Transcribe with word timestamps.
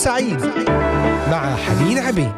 سعيد 0.00 0.40
مع 1.30 1.56
حنين 1.56 1.98
عبيد 1.98 2.32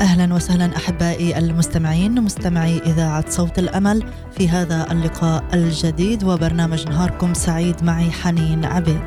أهلا 0.00 0.34
وسهلا 0.34 0.76
أحبائي 0.76 1.38
المستمعين 1.38 2.22
مستمعي 2.22 2.78
إذاعة 2.78 3.24
صوت 3.30 3.58
الأمل 3.58 4.04
في 4.38 4.48
هذا 4.48 4.92
اللقاء 4.92 5.44
الجديد 5.54 6.24
وبرنامج 6.24 6.88
نهاركم 6.88 7.34
سعيد 7.34 7.84
معي 7.84 8.10
حنين 8.10 8.64
عبيد. 8.64 9.02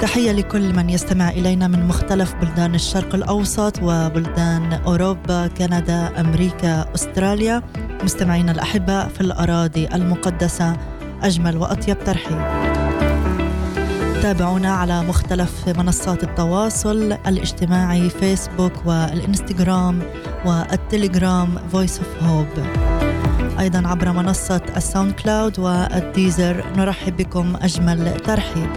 تحية 0.00 0.32
لكل 0.32 0.74
من 0.76 0.90
يستمع 0.90 1.30
إلينا 1.30 1.68
من 1.68 1.86
مختلف 1.86 2.34
بلدان 2.34 2.74
الشرق 2.74 3.14
الأوسط 3.14 3.82
وبلدان 3.82 4.72
أوروبا، 4.72 5.46
كندا، 5.46 6.20
أمريكا، 6.20 6.94
أستراليا، 6.94 7.62
مستمعينا 8.04 8.52
الاحباء 8.52 9.08
في 9.08 9.20
الأراضي 9.20 9.88
المقدسة 9.94 10.76
أجمل 11.22 11.56
وأطيب 11.56 12.04
ترحيب. 12.04 12.38
تابعونا 14.22 14.72
على 14.72 15.02
مختلف 15.02 15.68
منصات 15.68 16.22
التواصل 16.22 17.12
الاجتماعي 17.26 18.10
فيسبوك 18.10 18.72
والإنستغرام 18.86 20.02
والتليجرام 20.46 21.58
Voice 21.72 21.98
of 21.98 22.22
Hope 22.22 22.46
أيضا 23.58 23.88
عبر 23.88 24.12
منصة 24.12 24.60
ال 24.76 25.12
SoundCloud 25.12 25.58
وال 25.58 25.85
Deezer 25.85 26.64
نرحب 26.76 27.16
بكم 27.16 27.56
أجمل 27.62 28.20
ترحيب. 28.20 28.70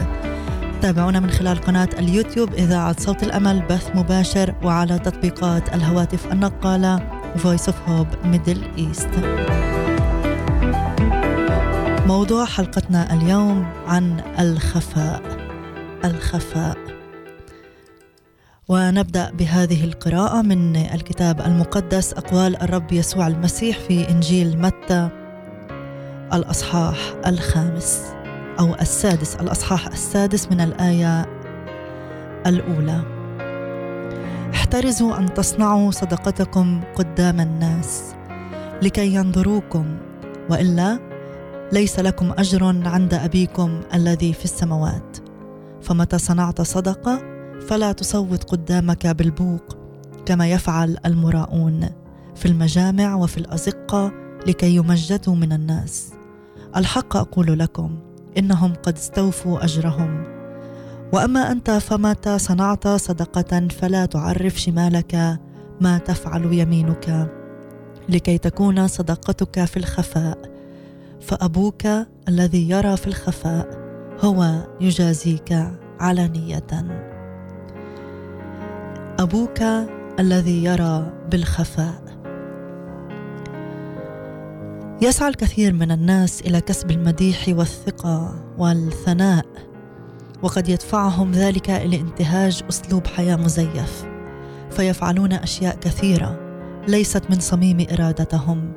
تابعونا 0.82 1.20
من 1.20 1.30
خلال 1.30 1.62
قناة 1.62 1.90
اليوتيوب 2.00 2.54
إذاعة 2.54 2.96
صوت 3.00 3.24
الأمل 3.24 3.62
بث 3.70 3.96
مباشر 3.96 4.56
وعلى 4.64 5.00
تطبيقات 5.00 5.76
الهواتف 5.76 6.32
النقالة. 6.32 7.21
Voice 7.38 7.70
of 7.70 7.90
Hope 7.90 8.08
Middle 8.24 8.62
East 8.78 9.10
موضوع 12.08 12.46
حلقتنا 12.46 13.14
اليوم 13.14 13.66
عن 13.88 14.20
الخفاء. 14.40 15.22
الخفاء. 16.06 16.78
ونبدأ 18.68 19.32
بهذه 19.32 19.84
القراءة 19.84 20.42
من 20.42 20.76
الكتاب 20.76 21.42
المقدس 21.42 22.14
أقوال 22.14 22.62
الرب 22.62 22.92
يسوع 22.92 23.28
المسيح 23.28 23.80
في 23.80 24.10
إنجيل 24.10 24.62
متى 24.62 25.10
الأصحاح 26.34 26.98
الخامس 27.28 28.14
أو 28.60 28.76
السادس. 28.76 29.36
الأصحاح 29.36 29.88
السادس 29.88 30.48
من 30.52 30.62
الآية 30.62 31.26
الأولى. 32.48 33.21
احترزوا 34.54 35.18
أن 35.18 35.34
تصنعوا 35.34 35.92
صدقتكم 35.92 36.82
قدام 36.96 37.40
الناس 37.40 38.16
لكي 38.82 39.14
ينظروكم 39.14 39.98
وإلا 40.50 41.00
ليس 41.74 42.00
لكم 42.00 42.32
أجر 42.38 42.64
عند 42.86 43.14
أبيكم 43.14 43.82
الذي 43.94 44.34
في 44.34 44.46
السماوات. 44.46 45.18
فمتى 45.82 46.18
صنعت 46.18 46.62
صدقة 46.62 47.22
فلا 47.68 47.92
تصوت 47.92 48.44
قدامك 48.44 49.08
بالبوق 49.08 49.78
كما 50.26 50.52
يفعل 50.52 50.98
المراؤون 51.06 51.90
في 52.36 52.46
المجامع 52.46 53.16
وفي 53.16 53.38
الأزقة 53.38 54.12
لكي 54.48 54.76
يمجدوا 54.76 55.36
من 55.36 55.54
الناس. 55.54 56.14
الحق 56.76 57.16
أقول 57.18 57.60
لكم 57.60 58.00
إنهم 58.38 58.74
قد 58.74 58.98
استوفوا 58.98 59.66
أجرهم. 59.66 60.41
وأما 61.14 61.52
أنت 61.52 61.72
فمتى 61.72 62.40
صنعت 62.40 62.88
صدقة 62.88 63.68
فلا 63.68 64.06
تعرف 64.06 64.60
شمالك 64.60 65.40
ما 65.82 65.98
تفعل 65.98 66.54
يمينك 66.54 67.32
لكي 68.10 68.38
تكون 68.38 68.88
صدقتك 68.88 69.66
في 69.66 69.78
الخفاء. 69.78 70.38
فأبوك 71.22 71.84
الذي 72.28 72.70
يرى 72.70 72.98
في 72.98 73.08
الخفاء 73.08 73.68
هو 74.22 74.68
يجازيك 74.82 75.72
علانيه 76.00 76.64
أبوك 79.20 79.62
الذي 80.20 80.64
يرى 80.64 81.14
بالخفاء. 81.32 82.02
يسعى 85.02 85.30
الكثير 85.30 85.74
من 85.74 85.92
الناس 85.92 86.42
إلى 86.42 86.62
كسب 86.62 86.92
المديح 86.92 87.46
والثقة 87.48 88.44
والثناء. 88.58 89.71
وقد 90.44 90.70
يدفعهم 90.70 91.32
ذلك 91.32 91.70
إلى 91.70 92.00
انتهاج 92.00 92.64
أسلوب 92.70 93.08
حياة 93.08 93.36
مزيف. 93.36 94.06
فيفعلون 94.72 95.34
أشياء 95.34 95.76
كثيرة 95.76 96.40
ليست 96.88 97.24
من 97.30 97.40
صميم 97.40 97.88
إرادتهم 97.92 98.74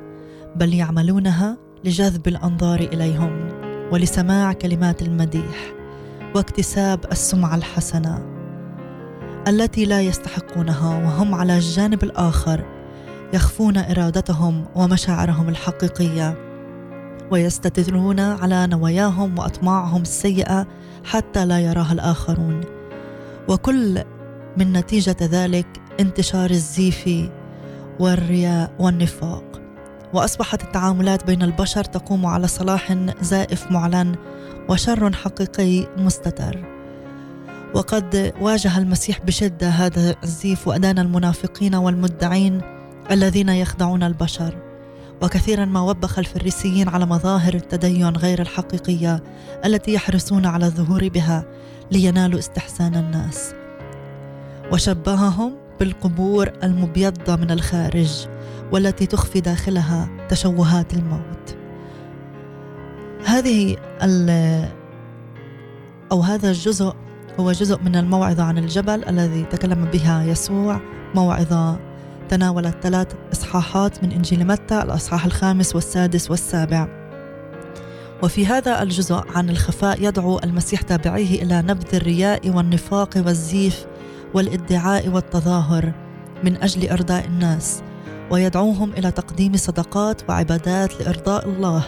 بل 0.55 0.73
يعملونها 0.73 1.57
لجذب 1.83 2.27
الأنظار 2.27 2.79
إليهم 2.79 3.49
ولسماع 3.91 4.53
كلمات 4.53 5.01
المديح 5.01 5.73
واكتساب 6.35 7.05
السمعة 7.11 7.55
الحسنة 7.55 8.25
التي 9.47 9.85
لا 9.85 10.01
يستحقونها 10.01 11.05
وهم 11.05 11.35
على 11.35 11.57
الجانب 11.57 12.03
الآخر 12.03 12.65
يخفون 13.33 13.77
إرادتهم 13.77 14.65
ومشاعرهم 14.75 15.49
الحقيقية. 15.49 16.54
ويستترون 17.31 18.19
على 18.19 18.67
نواياهم 18.67 19.39
وأطماعهم 19.39 20.01
السيئة 20.01 20.67
حتى 21.03 21.45
لا 21.45 21.59
يراها 21.59 21.93
الآخرون. 21.93 22.61
وكل 23.47 24.03
من 24.57 24.73
نتيجة 24.73 25.17
ذلك 25.21 25.67
انتشار 25.99 26.49
الزيف 26.49 27.09
والرياء 27.99 28.71
والنفاق. 28.79 29.61
وأصبحت 30.13 30.63
التعاملات 30.63 31.27
بين 31.27 31.41
البشر 31.41 31.83
تقوم 31.83 32.25
على 32.25 32.47
صلاح 32.47 32.97
زائف 33.21 33.71
معلن 33.71 34.15
وشر 34.69 35.13
حقيقي 35.13 35.87
مستتر. 35.97 36.65
وقد 37.73 38.33
واجه 38.41 38.77
المسيح 38.77 39.19
بشدة 39.19 39.69
هذا 39.69 40.15
الزيف 40.23 40.67
وادان 40.67 40.99
المنافقين 40.99 41.75
والمدعين 41.75 42.61
الذين 43.11 43.49
يخدعون 43.49 44.03
البشر. 44.03 44.64
وكثيرا 45.21 45.65
ما 45.65 45.81
وبخ 45.81 46.19
الفريسيين 46.19 46.89
على 46.89 47.05
مظاهر 47.05 47.53
التدين 47.53 48.17
غير 48.17 48.41
الحقيقية 48.41 49.23
التي 49.65 49.93
يحرصون 49.93 50.45
على 50.45 50.65
الظهور 50.65 51.07
بها 51.07 51.45
لينالوا 51.91 52.39
استحسان 52.39 52.95
الناس. 52.95 53.53
وشبههم 54.71 55.53
بالقبور 55.79 56.51
المبيضة 56.63 57.35
من 57.35 57.51
الخارج 57.51 58.27
والتي 58.71 59.05
تخفي 59.05 59.41
داخلها 59.41 60.09
تشوهات 60.29 60.93
الموت. 60.93 61.57
هذه 63.25 63.75
أو 66.11 66.21
هذا 66.21 66.49
الجزء 66.49 66.93
هو 67.39 67.51
جزء 67.51 67.79
من 67.79 67.95
الموعظة 67.95 68.43
عن 68.43 68.57
الجبل 68.57 69.05
الذي 69.09 69.43
تكلم 69.43 69.85
بها 69.85 70.23
يسوع 70.23 70.79
موعظة 71.15 71.79
تناولت 72.29 72.75
ثلاث 72.83 73.07
إصحاحات 73.33 74.03
من 74.03 74.11
إنجيل 74.11 74.47
متى 74.47 74.81
الإصحاح 74.81 75.25
الخامس 75.25 75.75
والسادس 75.75 76.31
والسابع. 76.31 76.87
وفي 78.23 78.45
هذا 78.45 78.83
الجزء 78.83 79.23
عن 79.35 79.49
الخفاء 79.49 79.97
يدعو 80.03 80.39
المسيح 80.39 80.81
تابعيه 80.81 81.43
إلى 81.43 81.61
نبذ 81.61 81.95
الرياء 81.95 82.49
والنفاق 82.49 83.09
والزيف 83.17 83.85
والإدعاء 84.33 85.09
والتظاهر 85.09 85.91
من 86.43 86.63
أجل 86.63 86.89
إرضاء 86.89 87.25
الناس 87.25 87.83
ويدعوهم 88.31 88.93
إلى 88.93 89.11
تقديم 89.11 89.57
صدقات 89.57 90.29
وعبادات 90.29 91.01
لإرضاء 91.01 91.49
الله 91.49 91.83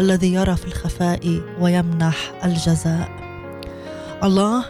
الذي 0.00 0.34
يرى 0.34 0.56
في 0.56 0.66
الخفاء 0.66 1.40
ويمنح 1.60 2.32
الجزاء. 2.44 3.08
الله 4.24 4.64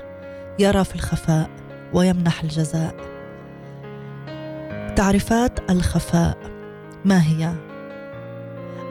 يرى 0.58 0.84
في 0.84 0.94
الخفاء 0.94 1.50
ويمنح 1.94 2.42
الجزاء. 2.42 3.17
تعريفات 4.98 5.70
الخفاء. 5.70 6.38
ما 7.04 7.22
هي؟ 7.22 7.54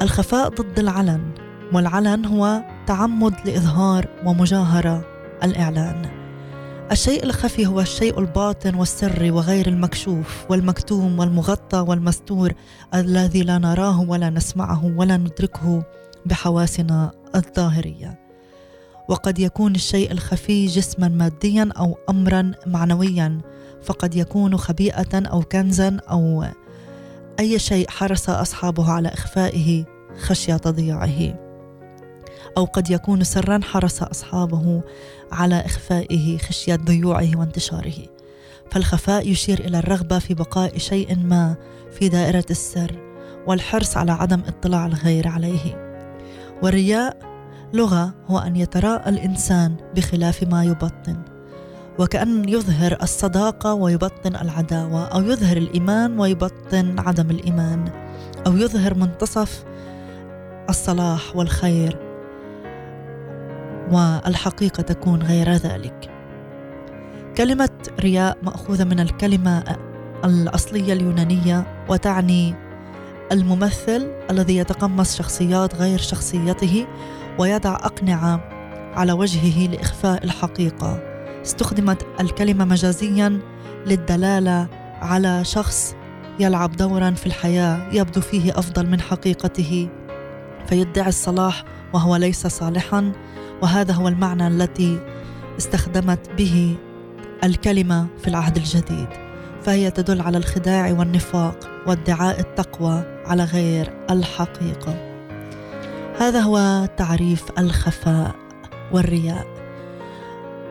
الخفاء 0.01 0.49
ضد 0.49 0.79
العلن 0.79 1.31
والعلن 1.73 2.25
هو 2.25 2.61
تعمد 2.85 3.33
لإظهار 3.45 4.07
ومجاهرة 4.25 5.05
الإعلان. 5.43 6.01
الشيء 6.91 7.23
الخفي 7.23 7.65
هو 7.65 7.81
الشيء 7.81 8.19
الباطن 8.19 8.75
والسري 8.75 9.31
وغير 9.31 9.67
المكشوف 9.67 10.45
والمكتوم 10.49 11.19
والمغطى 11.19 11.77
والمستور 11.77 12.53
الذي 12.93 13.41
لا 13.41 13.57
نراه 13.57 14.01
ولا 14.01 14.29
نسمعه 14.29 14.85
ولا 14.97 15.17
ندركه 15.17 15.83
بحواسنا 16.25 17.11
الظاهرية. 17.35 18.19
وقد 19.09 19.39
يكون 19.39 19.75
الشيء 19.75 20.11
الخفي 20.11 20.65
جسما 20.65 21.07
ماديا 21.07 21.69
أو 21.77 21.97
امرا 22.09 22.51
معنويا 22.67 23.41
فقد 23.83 24.15
يكون 24.15 24.57
خبيئة 24.57 25.27
أو 25.27 25.41
كنزا 25.41 25.97
أو 26.09 26.45
أي 27.39 27.59
شيء 27.59 27.89
حرص 27.89 28.29
أصحابه 28.29 28.91
على 28.91 29.09
إخفائه 29.09 29.85
خشية 30.19 30.57
تضييعه. 30.57 31.47
أو 32.57 32.65
قد 32.65 32.89
يكون 32.89 33.23
سرا 33.23 33.59
حرص 33.63 34.03
أصحابه 34.03 34.81
على 35.31 35.65
إخفائه 35.65 36.37
خشية 36.37 36.75
ضيوعه 36.75 37.29
وانتشاره. 37.35 38.17
فالخفاء 38.71 39.27
يشير 39.29 39.59
إلى 39.59 39.79
الرغبة 39.79 40.19
في 40.19 40.33
بقاء 40.33 40.77
شيء 40.77 41.15
ما 41.15 41.55
في 41.91 42.09
دائرة 42.09 42.45
السر 42.49 42.99
والحرص 43.47 43.97
على 43.97 44.11
عدم 44.11 44.41
اطلاع 44.47 44.85
الغير 44.85 45.27
عليه. 45.27 45.87
والرياء 46.63 47.17
لغة 47.73 48.13
هو 48.27 48.39
أن 48.39 48.55
يتراءى 48.55 49.09
الإنسان 49.09 49.75
بخلاف 49.95 50.43
ما 50.43 50.63
يبطن. 50.63 51.36
وكأن 51.99 52.49
يظهر 52.49 52.97
الصداقة 53.03 53.73
ويبطن 53.73 54.35
العداوة 54.35 55.05
أو 55.05 55.21
يظهر 55.21 55.57
الإيمان 55.57 56.19
ويبطن 56.19 56.99
عدم 56.99 57.29
الإيمان 57.29 57.91
أو 58.47 58.57
يظهر 58.57 58.93
منتصف 58.93 59.63
الصلاح 60.69 61.35
والخير. 61.35 61.97
والحقيقة 63.91 64.81
تكون 64.81 65.23
غير 65.23 65.51
ذلك. 65.51 66.11
كلمة 67.37 67.69
رياء 67.99 68.37
مأخوذة 68.43 68.83
من 68.83 68.99
الكلمة 68.99 69.63
الأصلية 70.25 70.93
اليونانية 70.93 71.85
وتعني 71.89 72.55
الممثل 73.31 74.11
الذي 74.31 74.57
يتقمص 74.57 75.17
شخصيات 75.17 75.75
غير 75.75 75.99
شخصيته 75.99 76.87
ويضع 77.39 77.75
أقنعة 77.75 78.49
على 78.95 79.11
وجهه 79.11 79.67
لإخفاء 79.67 80.23
الحقيقة. 80.23 81.16
استخدمت 81.47 82.05
الكلمة 82.19 82.65
مجازيا 82.65 83.39
للدلالة 83.85 84.67
على 85.01 85.43
شخص 85.45 85.95
يلعب 86.39 86.75
دورا 86.75 87.11
في 87.11 87.25
الحياة 87.25 87.89
يبدو 87.93 88.21
فيه 88.21 88.59
أفضل 88.59 88.89
من 88.89 89.01
حقيقته 89.01 89.89
فيدعي 90.67 91.09
الصلاح 91.09 91.63
وهو 91.93 92.15
ليس 92.15 92.47
صالحا 92.47 93.11
وهذا 93.61 93.93
هو 93.93 94.07
المعنى 94.07 94.47
التي 94.47 94.99
استخدمت 95.57 96.29
به 96.37 96.75
الكلمة 97.43 98.07
في 98.21 98.27
العهد 98.27 98.57
الجديد 98.57 99.07
فهي 99.61 99.91
تدل 99.91 100.21
على 100.21 100.37
الخداع 100.37 100.91
والنفاق 100.91 101.69
وادعاء 101.87 102.39
التقوى 102.39 103.03
على 103.25 103.43
غير 103.43 103.93
الحقيقة. 104.09 104.95
هذا 106.19 106.39
هو 106.39 106.87
تعريف 106.97 107.43
الخفاء 107.59 108.35
والرياء. 108.91 109.56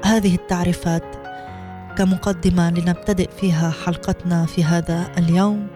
هذه 0.07 0.35
التعريفات 0.35 1.03
كمقدمة 1.99 2.71
لنبتدئ 2.71 3.31
فيها 3.41 3.71
حلقتنا 3.71 4.47
في 4.47 4.65
هذا 4.65 5.13
اليوم. 5.19 5.67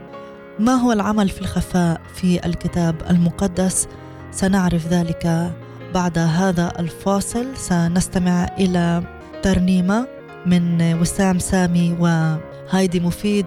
ما 0.58 0.72
هو 0.72 0.92
العمل 0.92 1.28
في 1.28 1.40
الخفاء 1.40 2.00
في 2.14 2.46
الكتاب 2.46 2.94
المقدس؟ 3.10 3.88
سنعرف 4.30 4.86
ذلك 4.86 5.52
بعد 5.94 6.18
هذا 6.18 6.72
الفاصل. 6.78 7.56
سنستمع 7.56 8.44
إلى 8.58 9.02
ترنيمة 9.42 10.06
من 10.46 10.94
وسام 11.00 11.38
سامي 11.38 11.96
وهايدي 12.00 13.00
مفيد. 13.00 13.46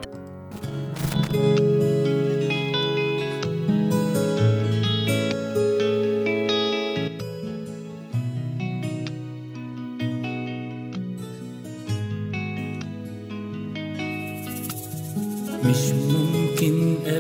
مش 1.33 1.72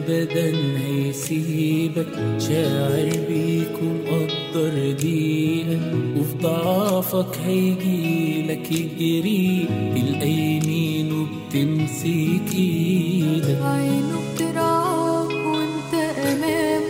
ابدا 0.07 0.53
هيسيبك. 0.77 2.39
شاعر 2.39 3.09
بيك 3.29 3.75
ومقدر 3.83 4.91
دقيقك 4.91 5.93
وفي 6.17 6.37
ضعفك 6.41 7.37
هيجيلك 7.45 8.71
يجري 8.71 9.65
تلقى 9.95 10.29
يمين 10.29 11.11
وبتمسك 11.11 12.55
إيدك. 12.55 13.61
عينه 13.63 14.19
بترعاك 14.35 15.31
وانت 15.31 15.93
أمام. 16.17 16.81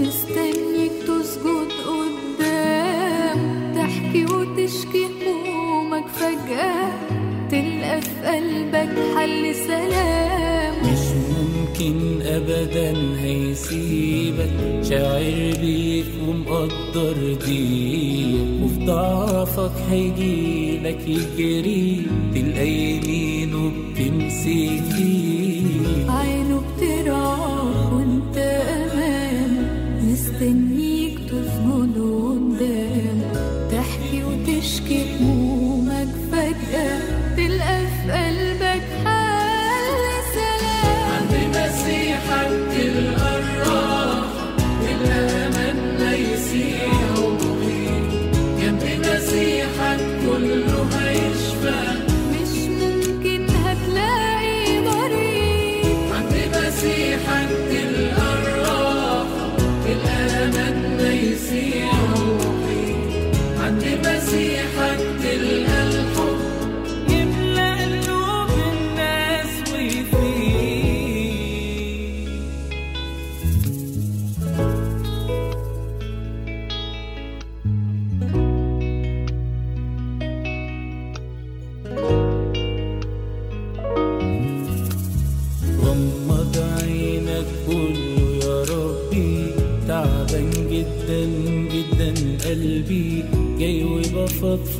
مستنيك 0.00 0.92
تسجد 1.02 1.70
قدام. 1.86 3.72
تحكي 3.74 4.24
وتشكي 4.24 5.06
همومك 5.26 6.06
فجأة. 6.08 6.92
تلقى 7.50 8.00
في 8.00 8.26
قلبك 8.26 9.16
حل 9.16 9.54
سلام. 9.54 10.03
ممكن 11.74 12.22
ابدا 12.22 12.94
هيسيبك. 13.20 14.84
شاعر 14.88 15.52
بيك 15.60 16.06
ومقدر 16.28 17.34
ديك 17.46 18.34
وفي 18.62 18.86
ضعفك 18.86 19.72
هيجيلك 19.90 20.98
يجري 21.08 22.02
تلقى 22.34 22.68
يمين 22.68 23.54
وبتمسك 23.54 24.98
إيدك 24.98 26.43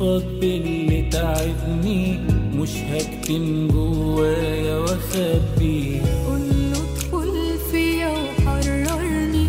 وبفضفض 0.01 0.39
باللي 0.39 1.09
تعبني 1.11 2.19
مش 2.55 2.69
هكتم 2.91 3.67
جوايا 3.67 4.77
وأخبي. 4.77 6.01
قوله 6.27 6.77
ادخل 6.95 7.57
فيا 7.71 8.09
وحررني 8.09 9.47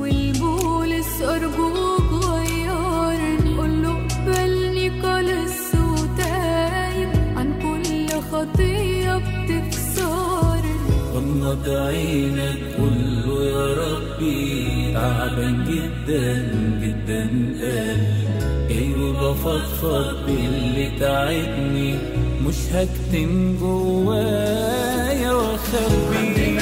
والبولس 0.00 1.22
أرجوك 1.22 2.24
غيرني 2.24 3.56
قوله 3.56 3.90
اقبلني 3.90 4.90
كلص 5.02 5.74
وتايب 5.74 7.08
عن 7.36 7.48
كل 7.62 8.08
خطية 8.32 9.16
بتكسرني 9.16 10.76
غمض 11.14 11.68
عينك 11.68 12.58
قول 12.78 12.98
له 13.26 13.44
يا 13.44 13.74
ربي 13.74 14.94
تعبان 14.94 15.64
جدا. 15.64 16.59
وبفضفض 19.46 20.26
باللي 20.26 20.90
تعبني. 21.00 21.94
مش 22.46 22.54
هكتم 22.72 23.56
جوايا 23.60 25.32
واخبي 25.32 26.58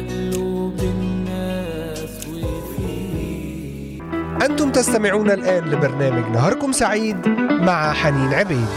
قلوب 0.00 0.80
الناس 0.80 2.28
وفيه 2.28 4.02
أنتم 4.46 4.70
تستمعون 4.72 5.30
الآن 5.30 5.64
لبرنامج 5.64 6.30
نهاركم 6.32 6.72
سعيد 6.72 7.28
مع 7.48 7.92
حنين 7.92 8.34
عبيد. 8.34 8.68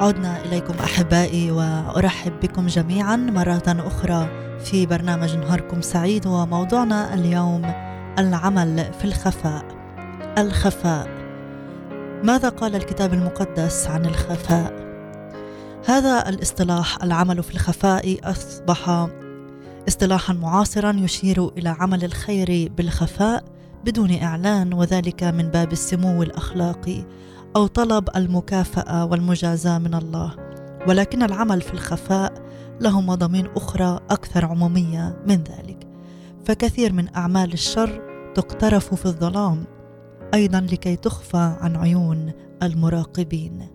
عدنا 0.00 0.44
إليكم 0.44 0.74
أحبائي 0.84 1.50
وأرحب 1.50 2.32
بكم 2.42 2.66
جميعا 2.66 3.16
مرة 3.16 3.62
أخرى 3.66 4.28
في 4.64 4.86
برنامج 4.86 5.36
نهاركم 5.36 5.80
سعيد 5.80 6.26
وموضوعنا 6.26 7.14
اليوم 7.14 7.72
العمل 8.18 8.90
في 8.98 9.04
الخفاء. 9.04 9.64
الخفاء. 10.38 11.08
ماذا 12.24 12.48
قال 12.48 12.76
الكتاب 12.76 13.14
المقدس 13.14 13.86
عن 13.86 14.06
الخفاء؟ 14.06 14.72
هذا 15.86 16.28
الاصطلاح 16.28 17.02
العمل 17.02 17.42
في 17.42 17.54
الخفاء 17.54 18.18
أصبح 18.24 19.08
اصطلاحا 19.88 20.32
معاصرا 20.32 20.92
يشير 20.92 21.48
إلى 21.48 21.68
عمل 21.68 22.04
الخير 22.04 22.72
بالخفاء 22.76 23.44
بدون 23.84 24.14
إعلان 24.14 24.74
وذلك 24.74 25.24
من 25.24 25.48
باب 25.48 25.72
السمو 25.72 26.22
الأخلاقي 26.22 27.04
أو 27.56 27.66
طلب 27.66 28.08
المكافأة 28.16 29.04
والمجازاة 29.04 29.78
من 29.78 29.94
الله. 29.94 30.36
ولكن 30.88 31.22
العمل 31.22 31.60
في 31.60 31.72
الخفاء 31.72 32.32
له 32.80 33.00
مضامين 33.00 33.48
أخرى 33.56 34.00
أكثر 34.10 34.44
عمومية 34.44 35.16
من 35.26 35.36
ذلك. 35.36 35.86
فكثير 36.44 36.92
من 36.92 37.14
أعمال 37.16 37.52
الشر 37.52 38.00
تقترف 38.34 38.94
في 38.94 39.06
الظلام. 39.06 39.64
أيضا 40.34 40.60
لكي 40.60 40.96
تخفى 40.96 41.56
عن 41.60 41.76
عيون 41.76 42.32
المراقبين. 42.62 43.66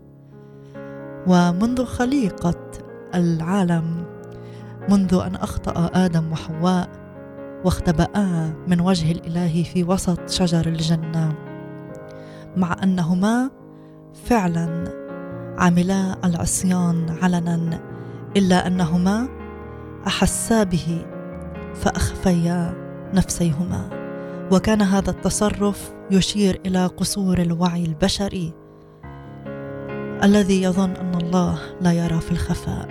ومنذ 1.27 1.85
خليقة 1.85 2.71
العالم 3.15 4.03
منذ 4.89 5.21
أن 5.25 5.35
أخطأ 5.35 5.91
آدم 5.93 6.31
وحواء 6.31 6.89
واختبأا 7.65 8.53
من 8.67 8.81
وجه 8.81 9.11
الإله 9.11 9.63
في 9.63 9.83
وسط 9.83 10.29
شجر 10.29 10.67
الجنة 10.67 11.33
مع 12.57 12.75
أنهما 12.83 13.51
فعلا 14.25 14.83
عملا 15.57 16.17
العصيان 16.23 17.17
علنا 17.21 17.79
إلا 18.37 18.67
أنهما 18.67 19.27
أحسا 20.07 20.63
به 20.63 21.05
فأخفيا 21.75 22.73
نفسيهما. 23.13 24.06
وكان 24.51 24.81
هذا 24.81 25.09
التصرف 25.09 25.93
يشير 26.11 26.61
إلى 26.65 26.85
قصور 26.85 27.37
الوعي 27.37 27.85
البشري 27.85 28.53
الذي 30.23 30.63
يظن 30.63 30.89
أن 30.89 31.15
الله 31.15 31.59
لا 31.81 31.91
يرى 31.91 32.19
في 32.19 32.31
الخفاء. 32.31 32.87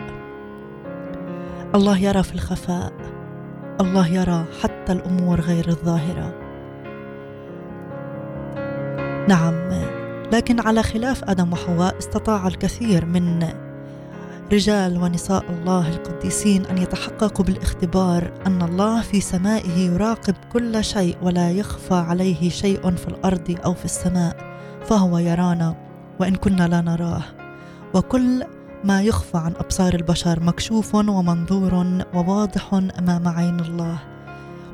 الله 1.75 1.99
يرى 1.99 2.23
في 2.23 2.35
الخفاء. 2.35 2.93
الله 3.81 4.09
يرى 4.09 4.45
حتى 4.63 4.93
الأمور 4.93 5.41
غير 5.41 5.69
الظاهرة. 5.69 6.35
نعم 9.29 9.67
لكن 10.33 10.61
على 10.61 10.83
خلاف 10.83 11.25
آدم 11.25 11.53
وحواء 11.53 11.99
استطاع 11.99 12.47
الكثير 12.47 13.05
من 13.05 13.49
رجال 14.53 15.03
ونساء 15.03 15.45
الله 15.51 15.89
القديسين 15.89 16.67
أن 16.67 16.79
يتحققوا 16.79 17.45
بالاختبار 17.45 18.33
أن 18.47 18.63
الله 18.63 19.03
في 19.03 19.21
سمائه 19.21 19.79
يراقب 19.79 20.35
كل 20.53 20.85
شيء 20.85 21.17
ولا 21.23 21.51
يخفى 21.51 21.95
عليه 21.95 22.51
شيء 22.51 22.91
في 22.91 23.09
الأرض 23.09 23.59
أو 23.65 23.75
في 23.75 23.85
السماء 23.85 24.37
فهو 24.85 25.19
يرانا 25.19 25.77
وإن 26.21 26.35
كنا 26.35 26.69
لا 26.69 26.81
نراه. 26.81 27.23
وكل 27.95 28.45
ما 28.85 29.03
يخفى 29.03 29.39
عن 29.39 29.53
أبصار 29.57 29.95
البشر 29.95 30.43
مكشوف 30.43 30.95
ومنظور 30.95 32.05
وواضح 32.15 32.75
أمام 32.75 33.29
عين 33.29 33.61
الله. 33.61 33.99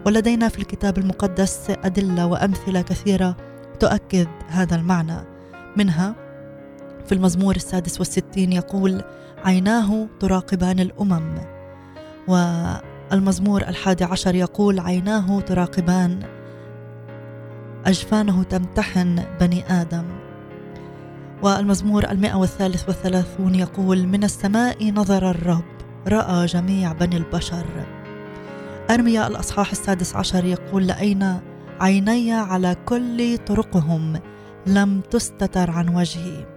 ولدينا 0.07 0.49
في 0.49 0.59
الكتاب 0.59 0.99
المقدس 0.99 1.71
أدلة 1.85 2.27
وأمثلة 2.27 2.83
كثيرة 2.83 3.37
تؤكد 3.81 4.29
هذا 4.49 4.77
المعنى. 4.77 5.19
منها 5.77 6.15
في 7.07 7.13
المزمور 7.13 7.57
السادس 7.57 7.99
والستين 7.99 8.53
يقول 8.53 9.03
عيناه 9.45 10.09
تراقبان 10.21 10.81
الأمم. 10.81 11.39
والمزمور 12.29 13.63
الحادي 13.63 14.05
عشر 14.05 14.35
يقول 14.35 14.81
عيناه 14.81 15.41
تراقبان. 15.41 16.23
أجفانه 17.87 18.43
تمتحن 18.43 19.23
بني 19.41 19.65
آدم. 19.81 20.05
والمزمور 21.43 22.11
المئة 22.11 22.35
والثالث 22.35 22.89
والثلاثون 22.89 23.55
يقول 23.55 24.07
من 24.07 24.25
السماء 24.25 24.93
نظر 24.93 25.31
الرب 25.31 25.65
رأى 26.09 26.47
جميع 26.47 26.93
بني 26.93 27.17
البشر. 27.17 27.67
أرميا 28.91 29.27
الأصحاح 29.27 29.71
السادس 29.71 30.17
عشر 30.17 30.45
يقول 30.45 30.87
لأين 30.87 31.41
عيني 31.81 32.33
على 32.33 32.77
كل 32.87 33.39
طرقهم؟ 33.39 34.21
لم 34.67 35.01
تستتر 35.01 35.71
عن 35.71 35.89
وجهي. 35.89 36.52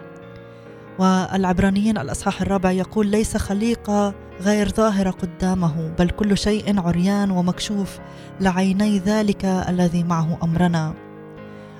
والعبرانيين 0.99 1.97
الأصحاح 1.97 2.41
الرابع 2.41 2.71
يقول 2.71 3.07
ليس 3.07 3.37
خليقة 3.37 4.13
غير 4.41 4.69
ظاهرة 4.69 5.09
قدامه 5.09 5.93
بل 5.99 6.09
كل 6.09 6.37
شيء 6.37 6.79
عريان 6.79 7.31
ومكشوف 7.31 7.99
لعيني 8.41 8.99
ذلك 8.99 9.45
الذي 9.45 10.03
معه 10.03 10.37
أمرنا. 10.43 10.93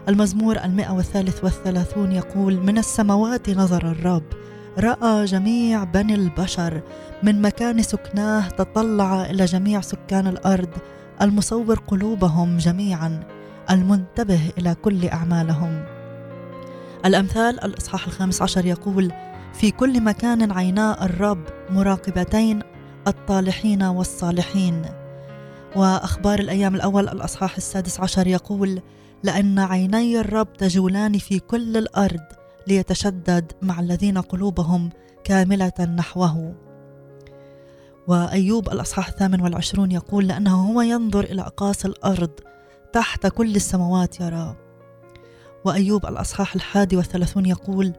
المزمور 0.09 0.57
المئة 0.63 0.91
والثالث 0.91 1.43
والثلاثون 1.43 2.11
يقول 2.11 2.57
من 2.57 2.77
السماوات 2.77 3.49
نظر 3.49 3.91
الرب 3.91 4.23
رأى 4.79 5.25
جميع 5.25 5.83
بني 5.83 6.15
البشر 6.15 6.81
من 7.23 7.41
مكان 7.41 7.81
سكناه 7.81 8.49
تطلع 8.49 9.25
إلى 9.25 9.45
جميع 9.45 9.81
سكان 9.81 10.27
الأرض 10.27 10.69
المصور 11.21 11.79
قلوبهم 11.79 12.57
جميعا 12.57 13.19
المنتبه 13.71 14.39
إلى 14.57 14.75
كل 14.75 15.07
أعمالهم. 15.07 15.94
الأمثال 17.05 17.63
الإصحاح 17.63 18.07
الخامس 18.07 18.41
عشر 18.41 18.65
يقول 18.65 19.11
في 19.53 19.71
كل 19.71 20.01
مكان 20.01 20.51
عينا 20.51 21.05
الرب 21.05 21.43
مراقبتين 21.69 22.59
الطالحين 23.07 23.83
والصالحين. 23.83 24.85
وأخبار 25.75 26.39
الأيام 26.39 26.75
الأول 26.75 27.09
الأصحاح 27.09 27.55
السادس 27.55 27.99
عشر 27.99 28.27
يقول 28.27 28.81
لأن 29.23 29.59
عيني 29.59 30.19
الرب 30.19 30.53
تجولان 30.53 31.17
في 31.17 31.39
كل 31.39 31.77
الأرض 31.77 32.23
ليتشدد 32.67 33.51
مع 33.61 33.79
الذين 33.79 34.17
قلوبهم 34.17 34.89
كاملة 35.23 35.95
نحوه. 35.97 36.55
وأيوب 38.07 38.69
الأصحاح 38.69 39.07
الثامن 39.07 39.41
والعشرون 39.41 39.91
يقول 39.91 40.27
لأنه 40.27 40.71
هو 40.71 40.81
ينظر 40.81 41.23
إلى 41.23 41.41
أقاصي 41.41 41.87
الأرض 41.87 42.31
تحت 42.93 43.27
كل 43.27 43.55
السماوات 43.55 44.19
يرى 44.19 44.64
وأيوب 45.65 46.05
الأصحاح 46.05 46.55
الحادي 46.55 46.97
والثلاثون 46.97 47.45
يقول 47.45 47.93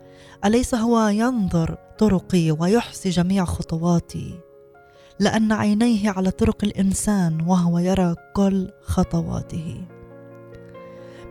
أليس 0.44 0.74
هو 0.74 1.08
ينظر 1.08 1.78
طرقي 1.98 2.50
ويحصي 2.50 3.08
جميع 3.10 3.44
خطواتي؟ 3.44 4.40
لأن 5.20 5.52
عينيه 5.52 6.10
على 6.10 6.30
طرق 6.30 6.64
الإنسان 6.64 7.40
وهو 7.40 7.78
يرى 7.78 8.14
كل 8.34 8.70
خطواته. 8.82 9.84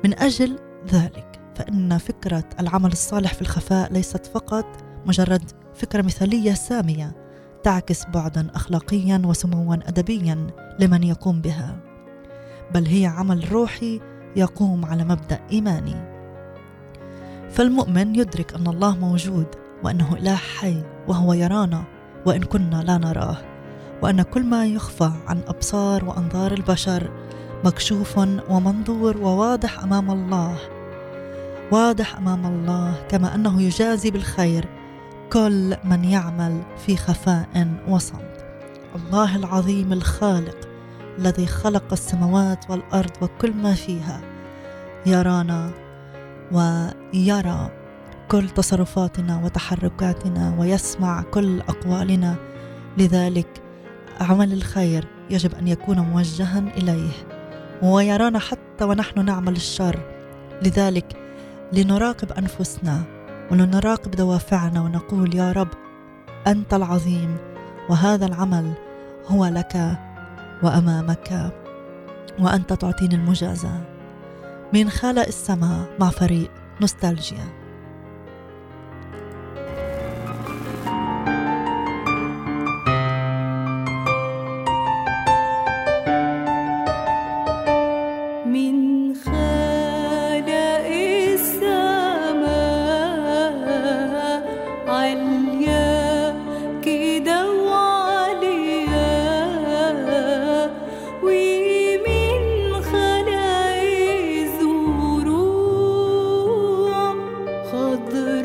من 0.04 0.20
أجل 0.20 0.60
ذلك 0.92 1.40
فإن 1.56 1.98
فكرة 1.98 2.44
العمل 2.60 2.92
الصالح 2.92 3.34
في 3.34 3.42
الخفاء 3.42 3.94
ليست 3.94 4.26
فقط 4.26 4.66
مجرد 5.06 5.52
فكرة 5.74 6.02
مثالية 6.02 6.54
سامية 6.54 7.16
تعكس 7.64 8.06
بعدا 8.06 8.48
أخلاقيا 8.56 9.22
وسموا 9.26 9.76
أدبيا 9.76 10.48
لمن 10.80 11.04
يقوم 11.04 11.42
بها 11.42 11.80
بل 12.74 12.86
هي 12.86 13.06
عمل 13.06 13.52
روحي 13.52 14.02
يقوم 14.36 14.86
على 14.86 15.04
مبدأ 15.04 15.40
إيماني. 15.52 16.15
فالمؤمن 17.56 18.16
يدرك 18.16 18.54
أن 18.54 18.68
الله 18.68 18.98
موجود 18.98 19.48
وأنه 19.84 20.14
إله 20.14 20.36
حي 20.36 20.84
وهو 21.08 21.34
يرانا 21.34 21.84
وإن 22.26 22.44
كنا 22.44 22.84
لا 22.84 22.98
نراه 22.98 23.38
وأن 24.02 24.22
كل 24.22 24.44
ما 24.44 24.66
يخفى 24.66 25.12
عن 25.28 25.42
أبصار 25.48 26.06
وأنظار 26.06 26.54
البشر 26.54 27.12
مكشوف 27.66 28.18
ومنظور 28.50 29.18
وواضح 29.18 29.84
أمام 29.84 30.12
الله 30.12 30.58
واضح 31.72 32.18
أمام 32.18 32.46
الله 32.46 32.94
كما 33.10 33.36
أنه 33.36 33.62
يجازي 33.62 34.12
بالخير 34.12 34.66
كل 35.34 35.78
من 35.84 36.04
يعمل 36.04 36.62
في 36.86 36.98
خفاء 36.98 37.68
وصمت. 37.88 38.46
الله 38.96 39.36
العظيم 39.36 39.94
الخالق 39.94 40.58
الذي 41.18 41.46
خلق 41.46 41.92
السماوات 41.92 42.70
والأرض 42.70 43.12
وكل 43.22 43.54
ما 43.54 43.74
فيها 43.74 44.22
يرانا 45.06 45.85
ويرى 46.52 47.72
كل 48.28 48.50
تصرفاتنا 48.50 49.42
وتحركاتنا 49.44 50.56
ويسمع 50.60 51.22
كل 51.22 51.62
أقوالنا. 51.62 52.36
لذلك 52.98 53.62
عمل 54.22 54.54
الخير 54.54 55.08
يجب 55.30 55.56
أن 55.56 55.68
يكون 55.68 56.00
موجها 56.00 56.64
إليه 56.78 57.12
ويرانا 57.82 58.40
حتى 58.40 58.84
ونحن 58.84 59.26
نعمل 59.26 59.56
الشر. 59.56 60.00
لذلك 60.64 61.18
لنراقب 61.74 62.32
أنفسنا 62.32 63.04
ولنراقب 63.52 64.12
دوافعنا 64.12 64.82
ونقول 64.82 65.36
يا 65.36 65.52
رب 65.52 65.68
أنت 66.48 66.74
العظيم 66.74 67.38
وهذا 67.90 68.26
العمل 68.26 68.74
هو 69.28 69.46
لك 69.46 69.98
وأمامك 70.64 71.52
وأنت 72.40 72.74
تعطيني 72.74 73.16
المجازاة. 73.16 73.95
من 74.76 74.90
خلق 74.90 75.28
السماء 75.28 75.96
مع 76.00 76.10
فريق 76.10 76.52
نوستالجيا. 76.82 77.65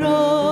lloró. 0.00 0.49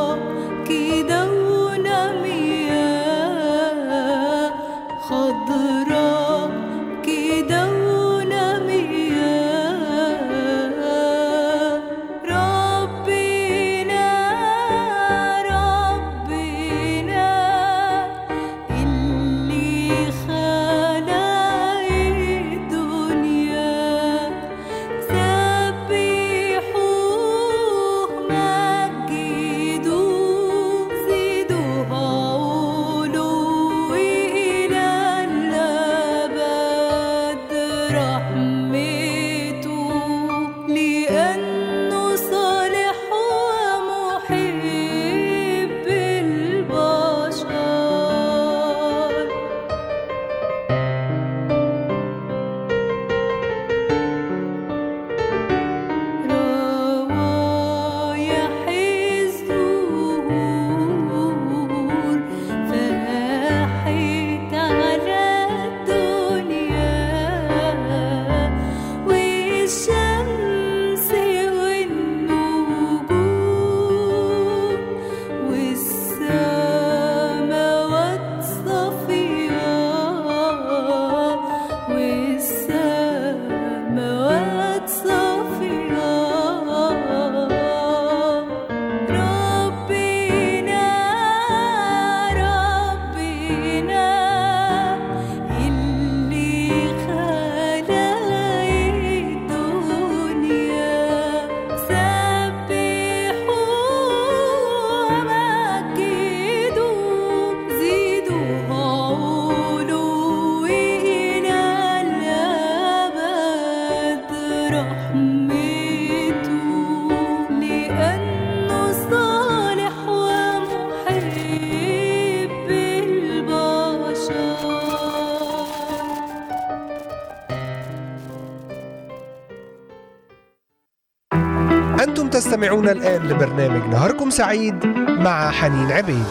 الآن 132.92 133.28
لبرنامج 133.28 133.94
نهاركم 133.94 134.30
سعيد 134.30 134.86
مع 135.08 135.50
حنين 135.50 135.92
عبيد. 135.92 136.24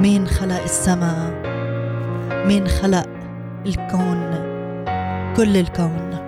مين 0.00 0.26
خلق 0.26 0.62
السماء؟ 0.62 1.42
مين 2.46 2.68
خلق 2.68 3.06
الكون؟ 3.66 4.34
كل 5.36 5.56
الكون. 5.56 6.18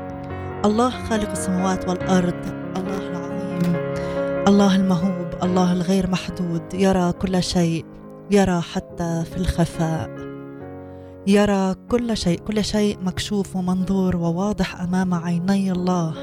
الله 0.64 0.90
خالق 0.90 1.30
السماوات 1.30 1.88
والأرض. 1.88 2.40
الله 2.76 2.98
العظيم. 3.10 3.76
الله 4.48 4.76
المهوب 4.76 5.25
الله 5.42 5.72
الغير 5.72 6.10
محدود 6.10 6.74
يرى 6.74 7.12
كل 7.12 7.42
شيء 7.42 7.84
يرى 8.30 8.60
حتى 8.60 9.24
في 9.30 9.36
الخفاء. 9.36 10.10
يرى 11.26 11.74
كل 11.90 12.16
شيء 12.16 12.38
كل 12.38 12.64
شيء 12.64 12.98
مكشوف 13.02 13.56
ومنظور 13.56 14.16
وواضح 14.16 14.80
أمام 14.80 15.14
عيني 15.14 15.72
الله. 15.72 16.14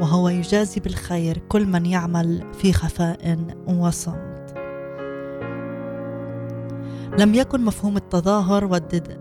وهو 0.00 0.28
يجازي 0.28 0.80
بالخير 0.80 1.38
كل 1.38 1.66
من 1.66 1.86
يعمل 1.86 2.44
في 2.52 2.72
خفاء 2.72 3.38
وصمت. 3.68 4.54
لم 7.18 7.34
يكن 7.34 7.64
مفهوم 7.64 7.96
التظاهر 7.96 8.64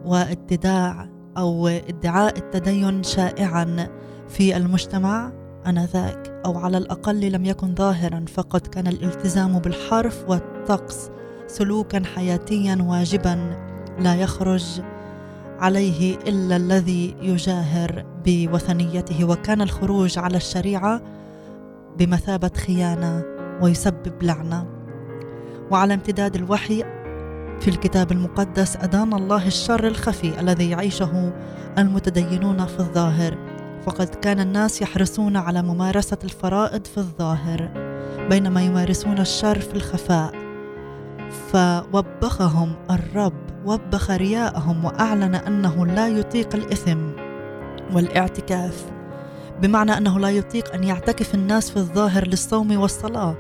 والادعاء 0.05 1.09
أو 1.37 1.67
ادعاء 1.67 2.37
التدين 2.37 3.03
شائعا 3.03 3.87
في 4.27 4.57
المجتمع 4.57 5.31
آنذاك. 5.67 6.34
أو 6.45 6.57
على 6.57 6.77
الأقل 6.77 7.31
لم 7.31 7.45
يكن 7.45 7.75
ظاهرا 7.75 8.25
فقد 8.33 8.67
كان 8.67 8.87
الالتزام 8.87 9.59
بالحرف 9.59 10.25
والطقس 10.27 11.09
سلوكا 11.47 12.03
حياتيا 12.15 12.77
واجبا 12.81 13.57
لا 13.99 14.15
يخرج 14.15 14.81
عليه 15.59 16.15
إلا 16.15 16.55
الذي 16.55 17.15
يجاهر 17.21 18.05
بوثنيته. 18.25 19.25
وكان 19.25 19.61
الخروج 19.61 20.19
على 20.19 20.37
الشريعة 20.37 21.01
بمثابة 21.97 22.51
خيانة 22.67 23.23
ويسبب 23.61 24.23
لعنة. 24.23 24.67
وعلى 25.71 25.93
امتداد 25.93 26.35
الوحي 26.35 26.83
في 27.59 27.67
الكتاب 27.67 28.11
المقدس 28.11 28.77
أدان 28.77 29.13
الله 29.13 29.47
الشر 29.47 29.87
الخفي 29.87 30.39
الذي 30.39 30.69
يعيشه 30.69 31.33
المتدينون 31.77 32.65
في 32.65 32.79
الظاهر. 32.79 33.54
فقد 33.85 34.07
كان 34.07 34.39
الناس 34.39 34.81
يحرصون 34.81 35.37
على 35.37 35.61
ممارسة 35.61 36.17
الفرائض 36.23 36.85
في 36.85 36.97
الظاهر 36.97 37.69
بينما 38.29 38.61
يمارسون 38.61 39.19
الشر 39.19 39.59
في 39.59 39.73
الخفاء. 39.73 40.31
فوبخهم 41.51 42.75
الرب 42.91 43.33
وبخ 43.65 44.11
رياءهم 44.11 44.85
وأعلن 44.85 45.35
أنه 45.35 45.85
لا 45.85 46.07
يطيق 46.07 46.55
الإثم 46.55 46.97
والإعتكاف. 47.93 48.85
بمعنى 49.61 49.97
أنه 49.97 50.19
لا 50.19 50.29
يطيق 50.29 50.73
أن 50.73 50.83
يعتكف 50.83 51.35
الناس 51.35 51.71
في 51.71 51.77
الظاهر 51.77 52.27
للصوم 52.27 52.77
والصلاة 52.77 53.35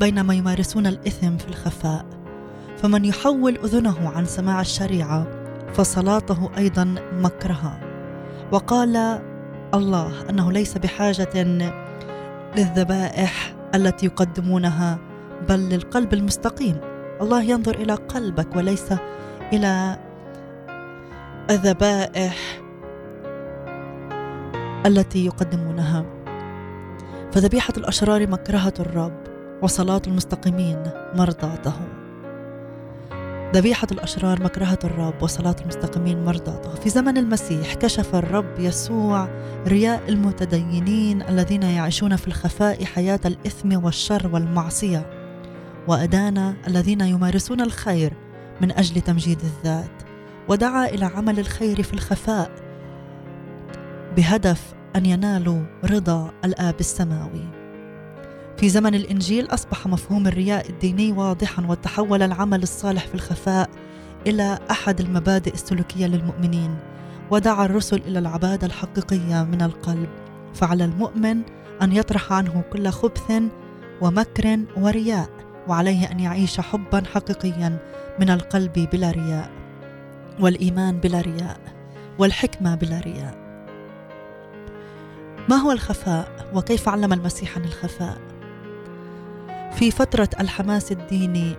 بينما 0.00 0.34
يمارسون 0.34 0.86
الإثم 0.86 1.36
في 1.36 1.48
الخفاء. 1.48 2.04
فمن 2.76 3.04
يحول 3.04 3.58
أذنه 3.64 4.08
عن 4.08 4.24
سماع 4.24 4.60
الشريعة 4.60 5.26
فصلاته 5.74 6.50
أيضا 6.58 6.94
مكرهه 7.12 7.80
وقال 8.52 9.22
الله 9.74 10.30
أنه 10.30 10.52
ليس 10.52 10.78
بحاجة 10.78 11.44
للذبائح 12.56 13.54
التي 13.74 14.06
يقدمونها 14.06 14.98
بل 15.48 15.68
للقلب 15.68 16.14
المستقيم. 16.14 16.80
الله 17.20 17.42
ينظر 17.42 17.74
إلى 17.74 17.94
قلبك 17.94 18.56
وليس 18.56 18.94
إلى 19.52 19.98
الذبائح 21.50 22.36
التي 24.86 25.26
يقدمونها. 25.26 26.04
فذبيحة 27.32 27.74
الأشرار 27.76 28.26
مكرهة 28.26 28.74
الرب 28.80 29.20
وصلاة 29.62 30.02
المستقيمين 30.06 30.82
مرضاته 31.14 31.74
ذبيحة 33.52 33.86
الأشرار 33.92 34.42
مكرهة 34.42 34.78
الرب 34.84 35.22
وصلاة 35.22 35.56
المستقيمين 35.60 36.24
مرضاته 36.24 36.74
في 36.74 36.90
زمن 36.90 37.18
المسيح 37.18 37.74
كشف 37.74 38.14
الرب 38.14 38.58
يسوع 38.58 39.28
رياء 39.66 40.08
المتدينين 40.08 41.22
الذين 41.22 41.62
يعيشون 41.62 42.16
في 42.16 42.28
الخفاء 42.28 42.84
حياة 42.84 43.20
الإثم 43.24 43.84
والشر 43.84 44.30
والمعصية. 44.32 45.10
وأدان 45.88 46.54
الذين 46.68 47.00
يمارسون 47.00 47.60
الخير 47.60 48.12
من 48.60 48.72
أجل 48.72 49.00
تمجيد 49.00 49.38
الذات. 49.40 50.02
ودعا 50.48 50.86
إلى 50.86 51.04
عمل 51.04 51.38
الخير 51.38 51.82
في 51.82 51.94
الخفاء 51.94 52.50
بهدف 54.16 54.74
أن 54.96 55.06
ينالوا 55.06 55.62
رضا 55.84 56.32
الآب 56.44 56.80
السماوي. 56.80 57.61
في 58.62 58.68
زمن 58.68 58.94
الإنجيل 58.94 59.46
أصبح 59.46 59.86
مفهوم 59.86 60.26
الرياء 60.26 60.70
الديني 60.70 61.12
واضحا 61.12 61.66
وتحول 61.66 62.22
العمل 62.22 62.62
الصالح 62.62 63.06
في 63.06 63.14
الخفاء 63.14 63.70
إلى 64.26 64.58
أحد 64.70 65.00
المبادئ 65.00 65.54
السلوكية 65.54 66.06
للمؤمنين 66.06 66.76
ودعا 67.30 67.64
الرسل 67.64 67.96
إلى 68.06 68.18
العبادة 68.18 68.66
الحقيقية 68.66 69.44
من 69.44 69.62
القلب. 69.62 70.08
فعلى 70.54 70.84
المؤمن 70.84 71.42
أن 71.82 71.92
يطرح 71.92 72.32
عنه 72.32 72.62
كل 72.72 72.88
خبث 72.88 73.42
ومكر 74.00 74.60
ورياء 74.76 75.28
وعليه 75.68 76.10
أن 76.10 76.20
يعيش 76.20 76.60
حبا 76.60 77.02
حقيقيا 77.14 77.78
من 78.20 78.30
القلب 78.30 78.88
بلا 78.92 79.10
رياء 79.10 79.50
والإيمان 80.40 81.00
بلا 81.00 81.20
رياء 81.20 81.60
والحكمة 82.18 82.74
بلا 82.74 83.00
رياء. 83.00 83.34
ما 85.48 85.56
هو 85.56 85.72
الخفاء؟ 85.72 86.50
وكيف 86.54 86.88
علم 86.88 87.12
المسيح 87.12 87.58
عن 87.58 87.64
الخفاء؟ 87.64 88.31
في 89.74 89.90
فترة 89.90 90.28
الحماس 90.40 90.92
الديني 90.92 91.56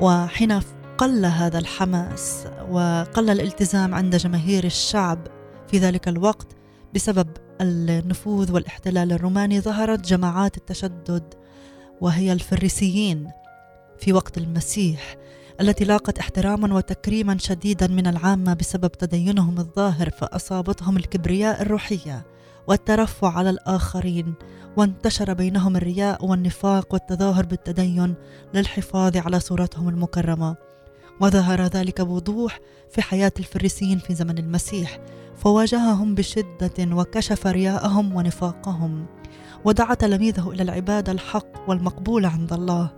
وحين 0.00 0.60
قل 0.98 1.24
هذا 1.24 1.58
الحماس 1.58 2.46
وقل 2.70 3.30
الالتزام 3.30 3.94
عند 3.94 4.16
جماهير 4.16 4.64
الشعب 4.64 5.26
في 5.68 5.78
ذلك 5.78 6.08
الوقت 6.08 6.46
بسبب 6.94 7.28
النفوذ 7.60 8.52
والاحتلال 8.52 9.12
الروماني 9.12 9.60
ظهرت 9.60 10.08
جماعات 10.08 10.56
التشدد 10.56 11.34
وهي 12.00 12.32
الفريسيين 12.32 13.30
في 13.98 14.12
وقت 14.12 14.38
المسيح 14.38 15.16
التي 15.60 15.84
لاقت 15.84 16.18
احتراما 16.18 16.74
وتكريما 16.74 17.38
شديدا 17.38 17.86
من 17.86 18.06
العامة 18.06 18.54
بسبب 18.54 18.92
تدينهم 18.92 19.58
الظاهر 19.58 20.10
فأصابتهم 20.10 20.96
الكبرياء 20.96 21.62
الروحية. 21.62 22.26
والترفع 22.70 23.38
على 23.38 23.50
الآخرين 23.50 24.34
وانتشر 24.76 25.32
بينهم 25.32 25.76
الرياء 25.76 26.24
والنفاق 26.26 26.94
والتظاهر 26.94 27.46
بالتدين 27.46 28.14
للحفاظ 28.54 29.16
على 29.16 29.40
صورتهم 29.40 29.88
المكرمة. 29.88 30.56
وظهر 31.20 31.62
ذلك 31.62 32.00
بوضوح 32.00 32.58
في 32.90 33.02
حياة 33.02 33.32
الفريسيين 33.38 33.98
في 33.98 34.14
زمن 34.14 34.38
المسيح 34.38 34.98
فواجههم 35.36 36.14
بشدة 36.14 36.96
وكشف 36.96 37.46
رياءهم 37.46 38.16
ونفاقهم. 38.16 39.06
ودعا 39.64 39.94
تلاميذه 39.94 40.50
إلى 40.50 40.62
العبادة 40.62 41.12
الحق 41.12 41.68
والمقبوله 41.68 42.28
عند 42.28 42.52
الله 42.52 42.90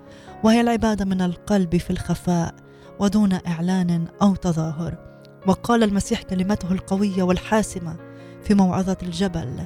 وهي 0.44 0.61
العبادة 0.61 1.04
من 1.04 1.20
القلب 1.20 1.76
في 1.76 1.90
الخفاء 1.90 2.54
ودون 3.00 3.38
إعلان 3.46 4.06
أو 4.22 4.35
تظاهر. 4.35 5.12
وقال 5.46 5.82
المسيح 5.82 6.22
كلمته 6.22 6.72
القوية 6.72 7.22
والحاسمة 7.22 8.12
في 8.44 8.55
موعظة 8.55 8.96
الجبل. 9.02 9.64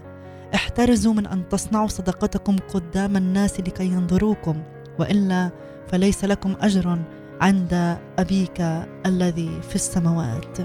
احترزوا 0.55 1.13
من 1.13 1.27
أن 1.27 1.49
تصنعوا 1.49 1.89
صدقتكم 1.89 2.57
قدام 2.75 3.17
الناس 3.17 3.61
لكي 3.61 3.85
ينظروكم 3.85 4.63
وإلا 4.99 5.51
فليس 5.89 6.25
لكم 6.25 6.57
أجر 6.61 6.99
عند 7.41 7.99
أبيك 8.19 8.61
الذي 9.07 9.61
في 9.69 9.75
السماوات. 9.75 10.59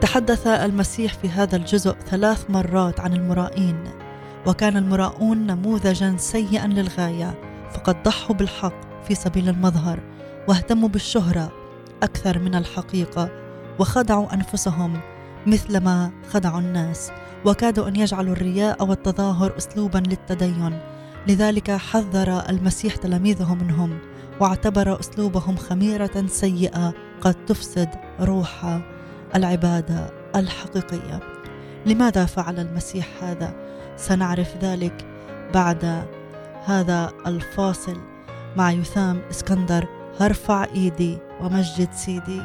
تحدث 0.00 0.46
المسيح 0.46 1.14
في 1.14 1.28
هذا 1.28 1.56
الجزء 1.56 1.92
ثلاث 1.92 2.50
مرات 2.50 3.00
عن 3.00 3.12
المرائين 3.12 3.84
وكان 4.46 4.76
المراؤون 4.76 5.46
نموذجا 5.46 6.14
سيئا 6.18 6.66
للغاية 6.66 7.34
فقد 7.70 8.02
ضحوا 8.02 8.36
بالحق 8.36 9.04
في 9.04 9.14
سبيل 9.14 9.48
المظهر 9.48 10.00
واهتموا 10.48 10.88
بالشهرة 10.88 11.52
أكثر 12.02 12.38
من 12.38 12.54
الحقيقة 12.54 13.30
وخدعوا 13.78 14.34
أنفسهم 14.34 15.00
مثلما 15.46 16.10
خدعوا 16.30 16.60
الناس 16.60 17.12
وكادوا 17.44 17.88
أن 17.88 17.96
يجعلوا 17.96 18.32
الرياء 18.32 18.84
والتظاهر 18.84 19.56
اسلوبا 19.58 19.98
للتدين. 19.98 20.78
لذلك 21.28 21.70
حذر 21.70 22.48
المسيح 22.48 22.96
تلاميذه 22.96 23.54
منهم 23.54 23.98
واعتبر 24.40 25.00
أسلوبهم 25.00 25.56
خميرة 25.56 26.26
سيئة 26.26 26.94
قد 27.20 27.34
تفسد 27.46 27.88
روح 28.20 28.80
العباده 29.34 30.10
الحقيقية. 30.36 31.20
لماذا 31.86 32.24
فعل 32.24 32.58
المسيح 32.60 33.08
هذا؟ 33.22 33.54
سنعرف 33.96 34.56
ذلك 34.62 35.06
بعد 35.54 36.04
هذا 36.64 37.12
الفاصل 37.26 38.00
مع 38.56 38.70
يثام 38.70 39.20
إسكندر 39.30 39.86
هرفع 40.20 40.64
إيدي 40.64 41.18
ومجد 41.40 41.92
سيدي. 41.92 42.42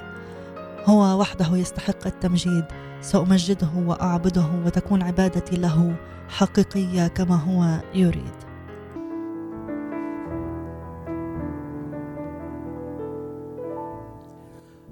هو 0.86 1.20
وحده 1.20 1.58
يستحق 1.58 2.08
التمجيد. 2.08 2.66
سأمجده 3.02 3.70
وأعبده 3.88 4.46
وتكون 4.66 5.04
عبادتي 5.04 5.56
له 5.56 5.96
حقيقية 6.30 7.08
كما 7.08 7.36
هو 7.36 7.82
يريد. 7.96 8.50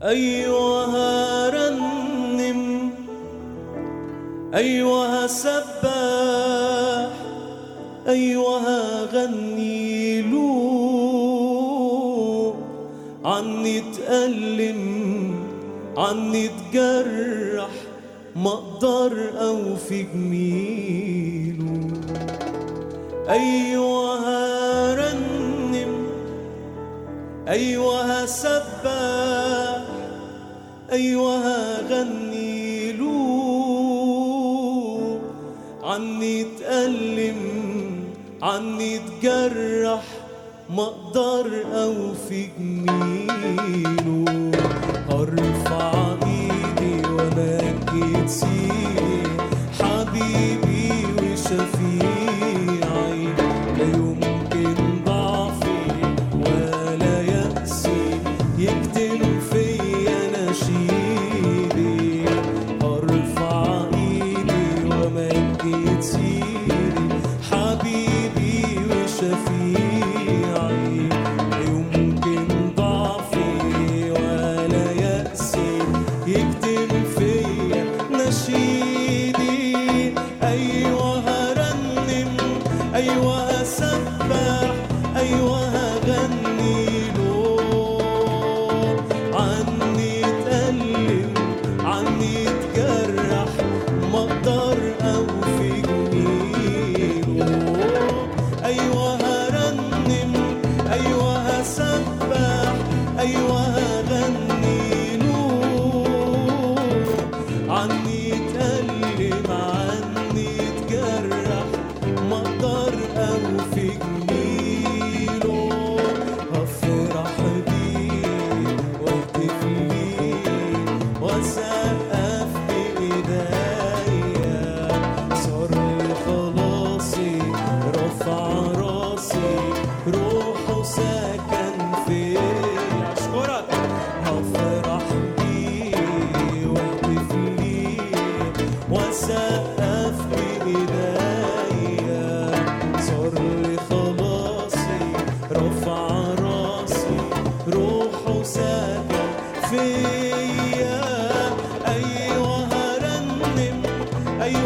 أيها 0.04 1.50
رنم 1.50 2.91
أيها 4.56 5.28
سباح 5.28 7.12
أيها 8.08 9.06
غني 9.06 10.22
له 10.22 10.48
عني 13.26 13.82
تألم 13.82 15.36
عني 15.98 16.50
تجرح 16.72 17.70
ما 18.38 18.50
أقدر 18.52 19.32
اوفي 19.41 20.04
جميله 20.04 21.88
ايها 23.30 24.93
رنم 24.95 25.93
ايها 27.50 28.26
سباح 28.26 29.82
ايها 30.91 31.82
غني 31.89 32.91
له. 32.91 33.17
عني 35.84 36.43
تألم 36.60 37.41
عني 38.41 39.00
تجرح 39.00 40.04
ما 40.69 40.84
أقدر 40.84 41.63
اوفي 41.73 42.47
جميله 42.58 44.07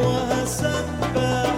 أيوة 0.01 1.50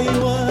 هسبح 0.00 0.10
أيوه 0.10 0.49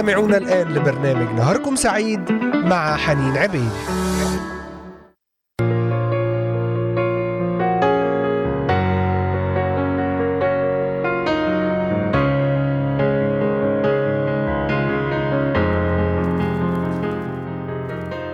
تستمعون 0.00 0.34
الآن 0.34 0.68
لبرنامج 0.68 1.34
نهاركم 1.34 1.76
سعيد 1.76 2.32
مع 2.54 2.96
حنين 2.96 3.36
عبيد. 3.36 3.70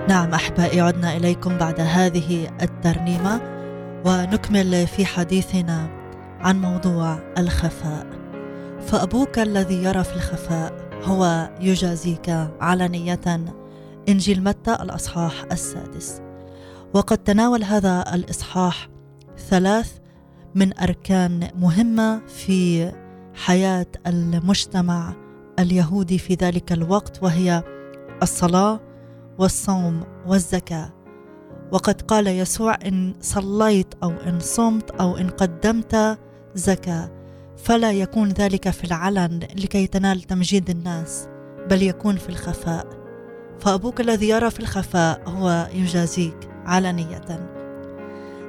نعم 0.09 0.35
أحبائي 0.35 0.81
عدنا 0.81 1.17
إليكم 1.17 1.59
بعد 1.59 1.81
هذه 1.81 2.49
الترنيمة 2.63 3.41
ونكمل 4.05 4.87
في 4.87 5.07
حديثنا 5.07 5.89
عن 6.41 6.61
موضوع 6.61 7.19
الخفاء. 7.39 8.07
فأبوك 8.87 9.39
الذي 9.39 9.85
يرى 9.85 10.05
في 10.05 10.17
الخفاء 10.17 10.86
هو 11.07 11.51
يجازيك 11.61 12.29
علانية 12.61 13.45
إنجيل 14.09 14.45
متى 14.45 14.73
الإصحاح 14.73 15.45
السادس. 15.53 16.23
وقد 16.95 17.19
تناول 17.19 17.65
هذا 17.65 18.15
الإصحاح 18.15 18.89
ثلاث 19.39 19.99
من 20.55 20.79
أركان 20.79 21.51
مهمة 21.55 22.27
في 22.27 22.93
حياة 23.35 23.87
المجتمع 24.07 25.15
اليهودي 25.59 26.19
في 26.19 26.35
ذلك 26.35 26.73
الوقت 26.73 27.23
وهي 27.23 27.63
الصلاة 28.23 28.81
والصوم 29.39 30.05
والزكاة. 30.27 30.93
وقد 31.73 32.03
قال 32.03 32.27
يسوع 32.27 32.79
إن 32.87 33.15
صليت 33.21 33.95
أو 34.03 34.11
إن 34.11 34.41
صمت 34.41 34.91
أو 34.91 35.17
إن 35.17 35.29
قدمت 35.29 36.19
زكاة. 36.55 37.16
فلا 37.57 37.93
يكون 37.93 38.29
ذلك 38.29 38.71
في 38.71 38.85
العلن 38.85 39.41
لكي 39.57 39.87
تنال 39.87 40.23
تمجيد 40.23 40.71
الناس 40.71 41.29
بل 41.71 41.83
يكون 41.83 42.17
في 42.17 42.29
الخفاء. 42.29 42.87
فأبوك 43.61 44.01
الذي 44.01 44.29
يرى 44.29 44.51
في 44.51 44.61
الخفاء 44.61 45.23
هو 45.29 45.69
يجازيك 45.75 46.49
علانيه 46.67 47.19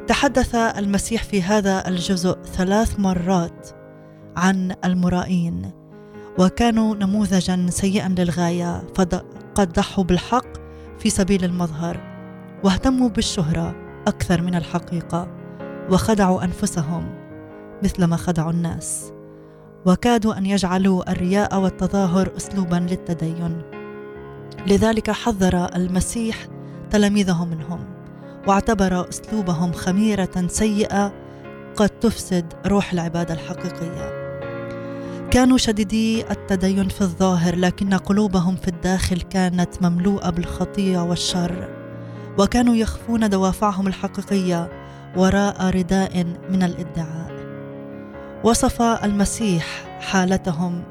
تحدث 0.07 0.55
المسيح 0.55 1.23
في 1.23 1.41
هذا 1.41 1.87
الجزء 1.87 2.37
ثلاث 2.43 2.99
مرات 2.99 3.69
عن 4.37 4.75
المرائين 4.85 5.71
وكانوا 6.39 6.95
نموذجا 6.95 7.65
سيئا 7.69 8.15
للغاية 8.17 8.83
فقد 8.95 9.73
ضحوا 9.73 10.03
بالحق 10.03 10.47
في 10.99 11.09
سبيل 11.09 11.43
المظهر 11.43 11.99
واهتموا 12.63 13.09
بالشهرة 13.09 13.75
أكثر 14.07 14.41
من 14.41 14.55
الحقيقة 14.55 15.27
وخدعوا 15.89 16.43
أنفسهم. 16.43 17.26
مثلما 17.83 18.17
خدعوا 18.17 18.51
الناس. 18.51 19.11
وكادوا 19.85 20.37
أن 20.37 20.45
يجعلوا 20.45 21.11
الرياء 21.11 21.59
والتظاهر 21.59 22.31
اسلوبا 22.37 22.75
للتدين. 22.75 23.61
لذلك 24.67 25.11
حذر 25.11 25.75
المسيح 25.75 26.47
تلاميذه 26.91 27.45
منهم 27.45 27.79
واعتبر 28.47 29.09
أسلوبهم 29.09 29.71
خميرة 29.71 30.47
سيئة 30.47 31.13
قد 31.75 31.89
تفسد 31.89 32.53
روح 32.65 32.93
العبادة 32.93 33.33
الحقيقية. 33.33 34.17
كانوا 35.31 35.57
شديدي 35.57 36.31
التدين 36.31 36.87
في 36.87 37.01
الظاهر 37.01 37.55
لكن 37.55 37.93
قلوبهم 37.93 38.55
في 38.55 38.67
الداخل 38.67 39.21
كانت 39.21 39.81
مملوءة 39.81 40.29
بالخطية 40.29 40.99
والشر. 40.99 41.69
وكانوا 42.39 42.75
يخفون 42.75 43.29
دوافعهم 43.29 43.87
الحقيقية 43.87 44.69
وراء 45.17 45.69
رداء 45.69 46.23
من 46.49 46.63
الإدعاء. 46.63 47.26
وصف 48.43 48.81
المسيح 48.81 49.65
حالتهم. 49.99 50.83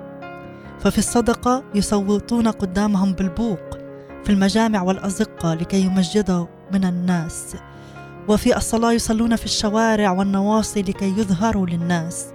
ففي 0.80 0.98
الصدقة 0.98 1.64
يصوتون 1.74 2.48
قدامهم 2.48 3.12
بالبوق 3.12 3.78
في 4.24 4.30
المجامع 4.30 4.82
والأزقة 4.82 5.54
لكي 5.54 5.80
يمجدوا 5.80 6.46
من 6.72 6.84
الناس. 6.84 7.56
وفي 8.28 8.56
الصلاة 8.56 8.92
يصلون 8.92 9.36
في 9.36 9.44
الشوارع 9.44 10.10
والنواصي 10.10 10.82
لكي 10.82 11.08
يظهروا 11.18 11.66
للناس. 11.66 12.26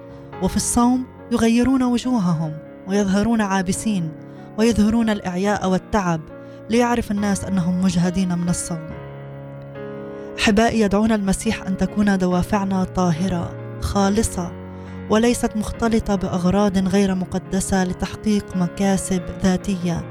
وفي 0.43 0.55
الصوم 0.55 1.05
يغيرون 1.31 1.83
وجوههم 1.83 2.57
ويظهرون 2.87 3.41
عابسين 3.41 4.11
ويظهرون 4.57 5.09
الإعياء 5.09 5.69
والتعب 5.69 6.21
ليعرف 6.69 7.11
الناس 7.11 7.43
أنهم 7.43 7.81
مجهدين 7.81 8.37
من 8.37 8.49
الصوم. 8.49 8.89
أحبائي 10.39 10.79
يدعون 10.79 11.11
المسيح 11.11 11.67
أن 11.67 11.77
تكون 11.77 12.17
دوافعنا 12.17 12.83
طاهرة 12.83 13.51
خالصة 13.81 14.60
وليست 15.11 15.57
مختلطة 15.57 16.15
بأغراض 16.15 16.87
غير 16.87 17.15
مقدسة 17.15 17.83
لتحقيق 17.83 18.55
مكاسب 18.55 19.21
ذاتية 19.43 20.05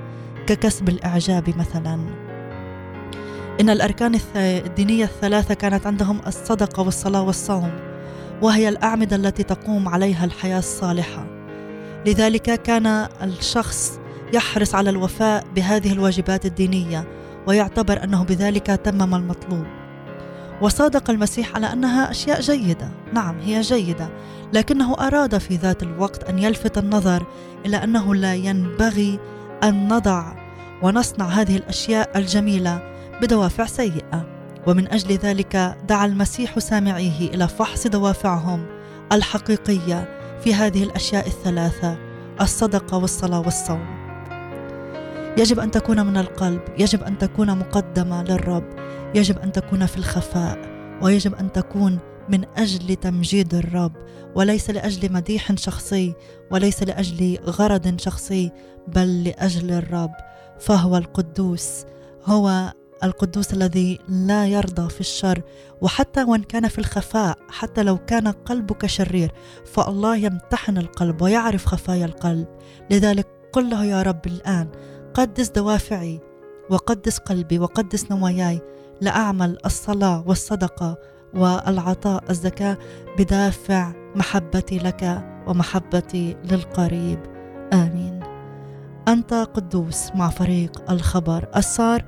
ككسب 0.46 0.88
الإعجاب 0.88 1.58
مثلا. 1.58 2.00
إن 3.60 3.70
الأركان 3.70 4.18
الدينية 4.36 5.04
الثلاثة 5.04 5.54
كانت 5.54 5.86
عندهم 5.86 6.20
الصدقة 6.26 6.82
والصلاة 6.82 7.22
والصوم 7.22 7.70
وهي 8.42 8.68
الأعمدة 8.68 9.16
التي 9.16 9.42
تقوم 9.42 9.88
عليها 9.88 10.24
الحياة 10.24 10.58
الصالحة. 10.58 11.26
لذلك 12.06 12.62
كان 12.62 12.86
الشخص 13.22 14.00
يحرص 14.34 14.74
على 14.74 14.90
الوفاء 14.90 15.44
بهذه 15.56 15.92
الواجبات 15.92 16.46
الدينية 16.46 17.08
ويعتبر 17.46 18.04
أنه 18.04 18.24
بذلك 18.24 18.66
تمم 18.66 19.14
المطلوب. 19.14 19.79
وصادق 20.60 21.10
المسيح 21.10 21.54
على 21.54 21.72
أنها 21.72 22.10
أشياء 22.10 22.40
جيدة. 22.40 22.90
نعم 23.12 23.38
هي 23.38 23.60
جيدة 23.60 24.08
لكنه 24.52 24.94
أراد 24.94 25.38
في 25.38 25.56
ذات 25.56 25.82
الوقت 25.82 26.28
أن 26.28 26.38
يلفت 26.38 26.78
النظر 26.78 27.26
إلى 27.66 27.76
أنه 27.76 28.14
لا 28.14 28.34
ينبغي 28.34 29.18
أن 29.64 29.88
نضع 29.88 30.32
ونصنع 30.82 31.26
هذه 31.26 31.56
الأشياء 31.56 32.18
الجميلة 32.18 32.82
بدوافع 33.22 33.66
سيئة. 33.66 34.26
ومن 34.66 34.92
أجل 34.92 35.14
ذلك 35.16 35.76
دعا 35.88 36.06
المسيح 36.06 36.58
سامعيه 36.58 37.28
إلى 37.34 37.48
فحص 37.48 37.86
دوافعهم 37.86 38.66
الحقيقية 39.12 40.08
في 40.44 40.54
هذه 40.54 40.82
الأشياء 40.82 41.26
الثلاثة 41.26 41.96
الصدقة 42.40 42.96
والصلاة 42.96 43.40
والصوم. 43.40 43.86
يجب 45.38 45.60
أن 45.60 45.70
تكون 45.70 46.06
من 46.06 46.16
القلب 46.16 46.60
يجب 46.78 47.02
أن 47.02 47.18
تكون 47.18 47.58
مقدمة 47.58 48.22
للرب. 48.22 48.64
يجب 49.14 49.38
أن 49.38 49.52
تكون 49.52 49.86
في 49.86 49.96
الخفاء 49.96 50.58
ويجب 51.02 51.34
أن 51.34 51.52
تكون 51.52 51.98
من 52.28 52.44
أجل 52.56 52.96
تمجيد 52.96 53.54
الرب 53.54 53.92
وليس 54.34 54.70
لأجل 54.70 55.12
مديح 55.12 55.54
شخصي 55.54 56.14
وليس 56.50 56.82
لأجل 56.82 57.38
غرض 57.44 58.00
شخصي 58.00 58.50
بل 58.88 59.24
لأجل 59.24 59.70
الرب 59.70 60.12
فهو 60.60 60.96
القدوس 60.96 61.84
هو 62.24 62.72
القدوس 63.04 63.52
الذي 63.52 63.98
لا 64.08 64.46
يرضى 64.46 64.88
في 64.88 65.00
الشر 65.00 65.42
وحتى 65.80 66.24
وإن 66.24 66.42
كان 66.42 66.68
في 66.68 66.78
الخفاء 66.78 67.38
حتى 67.48 67.82
لو 67.82 67.98
كان 67.98 68.28
قلبك 68.28 68.86
شرير 68.86 69.32
فالله 69.64 70.16
يمتحن 70.16 70.78
القلب 70.78 71.22
ويعرف 71.22 71.66
خفايا 71.66 72.04
القلب. 72.04 72.46
لذلك 72.90 73.26
قل 73.52 73.70
له 73.70 73.84
يا 73.84 74.02
رب 74.02 74.26
الآن 74.26 74.68
قدس 75.14 75.48
دوافعي 75.48 76.20
وقدس 76.70 77.18
قلبي 77.18 77.58
وقدس 77.58 78.10
نواياي 78.10 78.60
لأعمل 79.00 79.58
الصلاة 79.66 80.24
والصدقة 80.26 80.98
والعطاء 81.34 82.24
الزكاة 82.30 82.78
بدافع 83.18 83.92
محبتي 84.14 84.78
لك 84.78 85.24
ومحبتي 85.46 86.36
للقريب. 86.44 87.18
آمين. 87.72 88.20
أنت 89.08 89.34
قدوس 89.34 90.10
مع 90.14 90.28
فريق 90.28 90.90
الخبر 90.90 91.48
السار. 91.56 92.04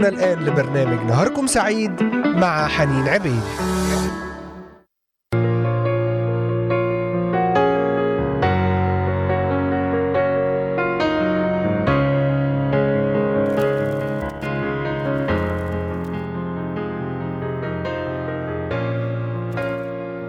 استمعونا 0.00 0.08
الآن 0.08 0.44
لبرنامج 0.44 1.06
نهاركم 1.06 1.46
سعيد 1.46 2.02
مع 2.24 2.68
حنين 2.68 3.08
عبيد. 3.08 3.42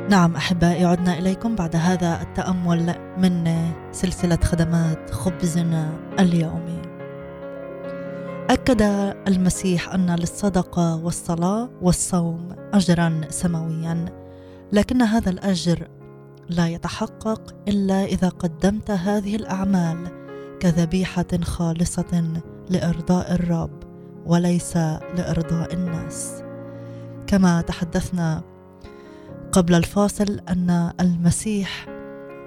نعم 0.10 0.36
أحبائي 0.36 0.86
عدنا 0.86 1.20
إليكم 1.20 1.56
بعد 1.56 1.76
هذا 1.76 2.22
التأمل 2.22 2.96
من 3.18 3.48
سلسلة 3.92 4.40
خدمات 4.44 5.12
خبزنا 5.12 5.90
اليومي 6.20 6.71
اكد 8.52 8.82
المسيح 9.28 9.94
أن 9.94 10.16
للصدقة 10.16 10.96
والصلاة 10.96 11.70
والصوم 11.82 12.50
اجرا 12.74 13.22
سماويا 13.30 14.06
لكن 14.72 15.02
هذا 15.02 15.30
الأجر 15.30 15.88
لا 16.50 16.68
يتحقق 16.68 17.56
إلا 17.68 18.04
إذا 18.04 18.30
قدمت 18.30 18.92
هذه 18.92 19.36
الأعمال 19.36 20.08
كذبيحة 20.60 21.26
خالصة 21.44 22.42
لإرضاء 22.70 23.34
الرب 23.34 23.84
وليس 24.26 24.78
لإرضاء 25.18 25.74
الناس. 25.74 26.44
كما 27.28 27.62
تحدثنا 27.62 28.44
قبل 29.52 29.76
الفاصل 29.76 30.40
أن 30.50 30.92
المسيح 31.00 31.88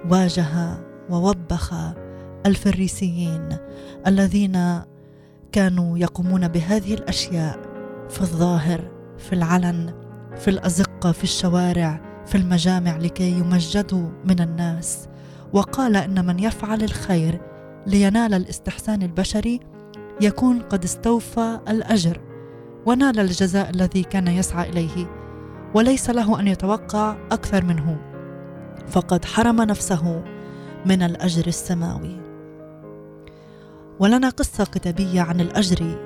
واجه 0.09 0.77
ووبخ 1.09 1.73
الفريسيين 2.45 3.57
الذين 4.07 4.81
كانوا 5.55 5.97
يقومون 5.97 6.47
بهذه 6.47 6.93
الأشياء 6.93 7.59
في 8.09 8.21
الظاهر 8.21 8.91
في 9.17 9.33
العلن 9.33 9.93
في 10.37 10.47
الأزقة 10.47 11.11
في 11.11 11.23
الشوارع 11.23 12.01
في 12.25 12.35
المجامع 12.35 12.97
لكي 12.97 13.31
يمجدوا 13.31 14.09
من 14.25 14.39
الناس. 14.39 15.07
وقال 15.53 15.95
إن 15.95 16.25
من 16.25 16.39
يفعل 16.39 16.83
الخير 16.83 17.41
لينال 17.87 18.33
الاستحسان 18.33 19.01
البشري 19.01 19.59
يكون 20.21 20.59
قد 20.59 20.83
استوفى 20.83 21.59
الأجر 21.67 22.21
ونال 22.85 23.19
الجزاء 23.19 23.69
الذي 23.69 24.03
كان 24.03 24.27
يسعى 24.27 24.69
إليه 24.69 25.07
وليس 25.73 26.09
له 26.09 26.39
أن 26.39 26.47
يتوقع 26.47 27.17
أكثر 27.31 27.65
منه. 27.65 27.97
فقد 28.87 29.25
حرم 29.25 29.61
نفسه 29.61 30.23
من 30.85 31.01
الأجر 31.01 31.47
السماوي. 31.47 32.24
ولنا 33.99 34.29
قصة 34.29 34.63
كتابية 34.63 35.21
عن 35.21 35.41
الأجر 35.41 35.97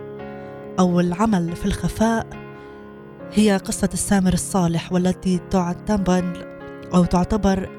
أو 0.80 1.00
العمل 1.00 1.56
في 1.56 1.66
الخفاء. 1.66 2.28
هي 3.34 3.58
قصة 3.58 3.90
السامر 3.94 4.34
الصالح 4.34 4.94
والتي 4.94 5.40
تعتبر 5.52 6.48
أو 6.94 7.06
تعتبر 7.06 7.70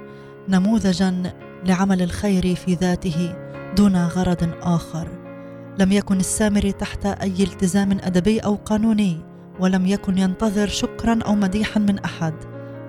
نموذجا 0.48 1.32
لعمل 1.64 2.02
الخير 2.02 2.54
في 2.54 2.74
ذاته 2.74 3.34
دون 3.76 3.96
غرض 3.96 4.48
آخر. 4.62 5.08
لم 5.78 5.92
يكن 5.92 6.20
السامري 6.20 6.72
تحت 6.72 7.06
أي 7.06 7.42
التزام 7.42 7.92
أدبي 7.92 8.38
أو 8.38 8.54
قانوني 8.54 9.20
ولم 9.60 9.86
يكن 9.86 10.18
ينتظر 10.18 10.68
شكرا 10.68 11.18
أو 11.26 11.34
مديحا 11.34 11.80
من 11.80 11.98
أحد. 11.98 12.34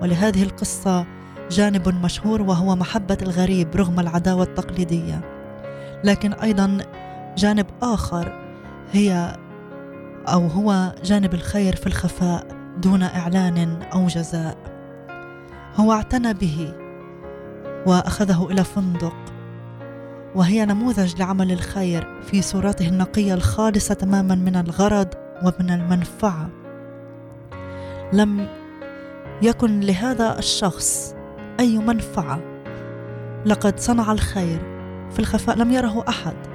ولهذه 0.02 0.42
القصة 0.42 1.06
جانب 1.50 1.88
مشهور 1.88 2.42
وهو 2.42 2.76
محبة 2.76 3.18
الغريب 3.22 3.76
رغم 3.76 4.00
العداوة 4.00 4.42
التقليدية. 4.42 5.20
لكن 6.04 6.32
أيضا 6.32 6.78
جانب 7.36 7.66
آخر 7.82 8.32
هي 8.92 9.36
أو 10.28 10.46
هو 10.46 10.94
جانب 11.04 11.34
الخير 11.34 11.76
في 11.76 11.86
الخفاء 11.86 12.46
دون 12.78 13.02
إعلان 13.02 13.82
أو 13.82 14.06
جزاء. 14.06 14.56
هو 15.76 15.92
اعتنى 15.92 16.34
به 16.34 16.74
وأخذه 17.86 18.46
إلى 18.50 18.64
فندق 18.64 19.16
وهي 20.34 20.66
نموذج 20.66 21.20
لعمل 21.20 21.52
الخير 21.52 22.20
في 22.22 22.42
صورته 22.42 22.88
النقية 22.88 23.34
الخالصة 23.34 23.94
تماما 23.94 24.34
من 24.34 24.56
الغرض 24.56 25.08
ومن 25.42 25.70
المنفعة. 25.70 26.48
لم 28.12 28.48
يكن 29.42 29.80
لهذا 29.80 30.38
الشخص 30.38 31.14
أي 31.60 31.78
منفعة. 31.78 32.40
لقد 33.46 33.80
صنع 33.80 34.12
الخير 34.12 34.58
في 35.10 35.18
الخفاء 35.18 35.56
لم 35.56 35.70
يره 35.70 36.04
أحد. 36.08 36.51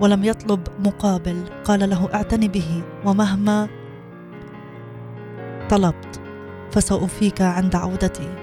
ولم 0.00 0.24
يطلب 0.24 0.60
مقابل. 0.84 1.44
قال 1.64 1.90
له 1.90 2.08
اعتني 2.14 2.48
به 2.48 2.82
ومهما 3.04 3.68
طلبت 5.70 6.20
فساوفيك 6.70 7.42
عند 7.42 7.76
عودتي 7.76 8.34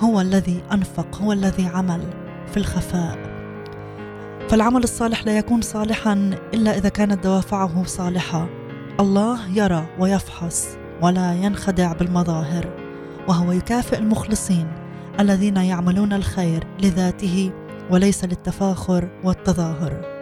هو 0.00 0.20
الذي 0.20 0.62
أنفق 0.72 1.22
هو 1.22 1.32
الذي 1.32 1.66
عمل 1.66 2.00
في 2.46 2.56
الخفاء. 2.56 3.18
فالعمل 4.48 4.82
الصالح 4.82 5.26
لا 5.26 5.38
يكون 5.38 5.60
صالحا 5.60 6.30
إلا 6.54 6.78
إذا 6.78 6.88
كانت 6.88 7.24
دوافعه 7.24 7.84
صالحة. 7.84 8.48
الله 9.00 9.38
يرى 9.58 9.86
ويفحص 9.98 10.68
ولا 11.02 11.34
ينخدع 11.34 11.92
بالمظاهر 11.92 12.68
وهو 13.28 13.52
يكافئ 13.52 13.98
المخلصين 13.98 14.72
الذين 15.20 15.56
يعملون 15.56 16.12
الخير 16.12 16.64
لذاته 16.82 17.50
وليس 17.90 18.24
للتفاخر 18.24 19.08
والتظاهر. 19.24 20.13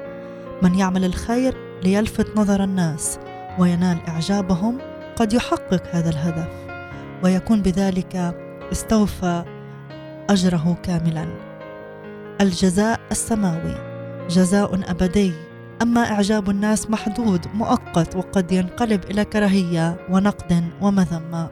من 0.62 0.74
يعمل 0.74 1.04
الخير 1.04 1.54
ليلفت 1.84 2.36
نظر 2.36 2.64
الناس 2.64 3.18
وينال 3.58 3.98
إعجابهم 4.08 4.78
قد 5.16 5.32
يحقق 5.32 5.82
هذا 5.92 6.10
الهدف 6.10 6.48
ويكون 7.24 7.62
بذلك 7.62 8.36
استوفى 8.72 9.44
أجره 10.30 10.76
كاملا. 10.82 11.26
الجزاء 12.40 13.00
السماوي 13.10 13.74
جزاء 14.28 14.90
أبدي. 14.90 15.32
أما 15.82 16.00
إعجاب 16.00 16.50
الناس 16.50 16.90
محدود 16.90 17.46
مؤقت 17.54 18.16
وقد 18.16 18.52
ينقلب 18.52 19.04
إلى 19.04 19.24
كراهية 19.24 20.06
ونقد 20.10 20.64
ومذمة. 20.80 21.50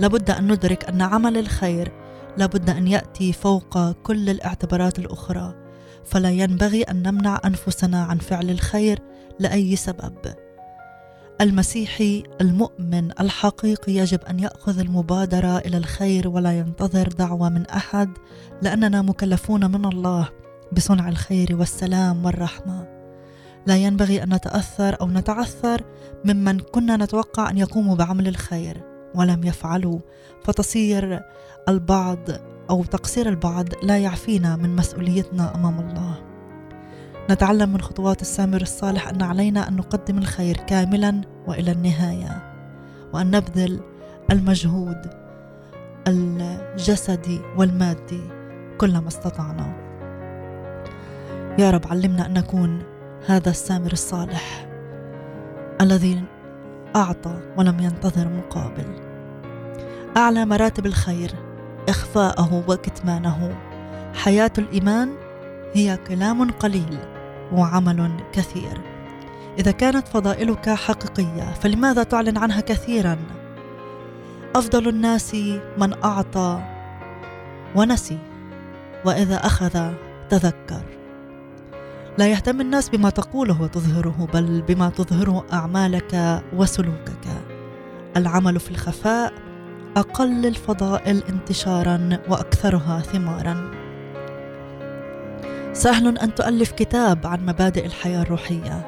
لابد 0.00 0.30
أن 0.30 0.52
ندرك 0.52 0.84
أن 0.84 1.02
عمل 1.02 1.36
الخير 1.36 1.92
لابد 2.36 2.70
أن 2.70 2.88
يأتي 2.88 3.32
فوق 3.32 3.92
كل 3.92 4.30
الاعتبارات 4.30 4.98
الأخرى. 4.98 5.61
فلا 6.04 6.30
ينبغي 6.30 6.82
أن 6.82 7.02
نمنع 7.02 7.40
أنفسنا 7.44 8.04
عن 8.04 8.18
فعل 8.18 8.50
الخير 8.50 8.98
لأي 9.38 9.76
سبب. 9.76 10.18
المسيحي 11.40 12.22
المؤمن 12.40 13.10
الحقيقي 13.20 13.92
يجب 13.92 14.20
أن 14.30 14.40
يأخذ 14.40 14.78
المبادرة 14.78 15.58
إلى 15.58 15.76
الخير 15.76 16.28
ولا 16.28 16.58
ينتظر 16.58 17.08
دعوة 17.08 17.48
من 17.48 17.66
أحد 17.66 18.10
لأننا 18.62 19.02
مكلفون 19.02 19.70
من 19.70 19.84
الله 19.84 20.28
بصنع 20.72 21.08
الخير 21.08 21.56
والسلام 21.56 22.24
والرحمة. 22.24 22.88
لا 23.66 23.76
ينبغي 23.76 24.22
أن 24.22 24.34
نتأثر 24.34 25.00
أو 25.00 25.08
نتعثر 25.08 25.82
ممن 26.24 26.60
كنا 26.60 26.96
نتوقع 26.96 27.50
أن 27.50 27.58
يقوموا 27.58 27.96
بعمل 27.96 28.28
الخير 28.28 28.82
ولم 29.14 29.44
يفعلوا. 29.44 29.98
فتصير 30.44 31.20
البعض 31.68 32.18
أو 32.70 32.84
تقصير 32.84 33.28
البعض 33.28 33.66
لا 33.82 33.98
يعفينا 33.98 34.56
من 34.56 34.76
مسؤوليتنا 34.76 35.54
أمام 35.54 35.80
الله. 35.80 36.14
نتعلم 37.30 37.72
من 37.72 37.80
خطوات 37.80 38.22
السامر 38.22 38.60
الصالح 38.60 39.08
أن 39.08 39.22
علينا 39.22 39.68
أن 39.68 39.76
نقدم 39.76 40.18
الخير 40.18 40.56
كاملا 40.56 41.20
وإلى 41.46 41.72
النهاية 41.72 42.52
وأن 43.12 43.30
نبذل 43.30 43.80
المجهود 44.32 45.10
الجسدي 46.08 47.40
والمادي 47.56 48.20
كلما 48.78 49.08
استطعنا. 49.08 49.76
يا 51.58 51.70
رب 51.70 51.86
علمنا 51.86 52.26
أن 52.26 52.32
نكون 52.32 52.82
هذا 53.26 53.50
السامر 53.50 53.92
الصالح 53.92 54.68
الذي 55.80 56.22
أعطى 56.96 57.40
ولم 57.56 57.80
ينتظر 57.80 58.28
مقابل. 58.28 58.86
أعلى 60.16 60.44
مراتب 60.44 60.86
الخير 60.86 61.34
إخفاءه 61.88 62.64
وكتمانه. 62.68 63.56
حياة 64.14 64.52
الإيمان 64.58 65.14
هي 65.74 65.98
كلام 66.08 66.50
قليل 66.50 66.98
وعمل 67.52 68.10
كثير. 68.32 68.80
إذا 69.58 69.70
كانت 69.70 70.08
فضائلك 70.08 70.70
حقيقية 70.70 71.54
فلماذا 71.60 72.02
تعلن 72.02 72.38
عنها 72.38 72.60
كثيرا؟ 72.60 73.16
أفضل 74.56 74.88
الناس 74.88 75.34
من 75.78 76.04
أعطى 76.04 76.62
ونسي 77.74 78.18
وإذا 79.04 79.36
أخذ 79.36 79.92
تذكر. 80.30 80.82
لا 82.18 82.28
يهتم 82.28 82.60
الناس 82.60 82.88
بما 82.88 83.10
تقوله 83.10 83.62
وتظهره 83.62 84.28
بل 84.34 84.62
بما 84.62 84.90
تظهره 84.90 85.44
أعمالك 85.52 86.42
وسلوكك. 86.56 87.26
العمل 88.16 88.60
في 88.60 88.70
الخفاء 88.70 89.32
أقل 89.96 90.46
الفضائل 90.46 91.22
انتشارا 91.28 92.18
وأكثرها 92.28 93.00
ثمارا. 93.00 93.70
سهل 95.72 96.18
أن 96.18 96.34
تؤلف 96.34 96.72
كتاب 96.72 97.26
عن 97.26 97.46
مبادئ 97.46 97.86
الحياة 97.86 98.22
الروحية 98.22 98.86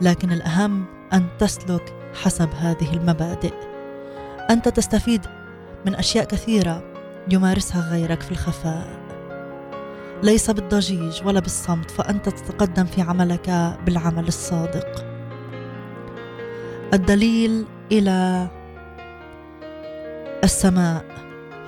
لكن 0.00 0.32
الأهم 0.32 0.84
أن 1.12 1.26
تسلك 1.38 1.94
حسب 2.22 2.48
هذه 2.58 2.94
المبادئ. 2.94 3.52
أنت 4.50 4.68
تستفيد 4.68 5.26
من 5.86 5.94
أشياء 5.94 6.24
كثيرة 6.24 6.82
يمارسها 7.32 7.90
غيرك 7.90 8.20
في 8.20 8.30
الخفاء. 8.30 9.00
ليس 10.22 10.50
بالضجيج 10.50 11.26
ولا 11.26 11.40
بالصمت 11.40 11.90
فأنت 11.90 12.28
تتقدم 12.28 12.84
في 12.84 13.02
عملك 13.02 13.76
بالعمل 13.86 14.28
الصادق. 14.28 15.04
الدليل 16.94 17.64
إلى 17.92 18.48
السماء 20.44 21.04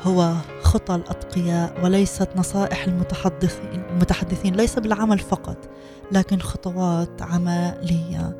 هو 0.02 0.34
خطى 0.62 0.94
الأتقياء 0.94 1.84
وليست 1.84 2.28
نصائح 2.36 2.84
المتحدثين 2.84 3.82
المتحدثين 3.90 4.54
ليس 4.54 4.78
بالعمل 4.78 5.18
فقط 5.18 5.70
لكن 6.12 6.38
خطوات 6.38 7.22
عملية. 7.22 8.36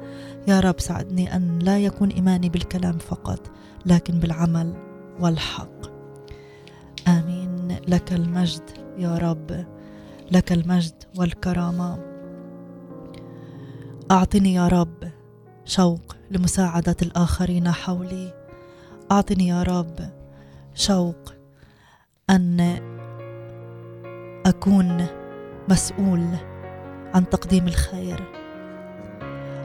يا 0.49 0.61
رب 0.61 0.80
ساعدني 0.80 1.37
أن 1.37 1.59
لا 1.59 1.78
يكون 1.78 2.09
إيماني 2.09 2.49
بالكلام 2.49 2.99
فقط 2.99 3.51
لكن 3.87 4.20
بالعمل 4.20 4.74
والحق. 5.20 5.93
آمين. 7.09 7.76
لك 7.89 8.12
المجد 8.12 8.70
يا 8.99 9.18
رب. 9.18 9.66
لك 10.30 10.53
المجد 10.53 11.03
والكرامة. 11.18 11.99
أعطني 14.11 14.55
يا 14.55 14.68
رب 14.68 15.11
شوق 15.64 16.16
لمساعدة 16.30 16.97
الآخرين 17.03 17.70
حولي. 17.70 18.35
أعطني 19.12 19.49
يا 19.49 19.62
رب 19.62 20.22
شوق 20.75 21.33
أن 22.31 22.61
أكون 24.47 25.07
مسؤول 25.68 26.27
عن 27.14 27.29
تقديم 27.31 27.68
الخير 27.68 28.20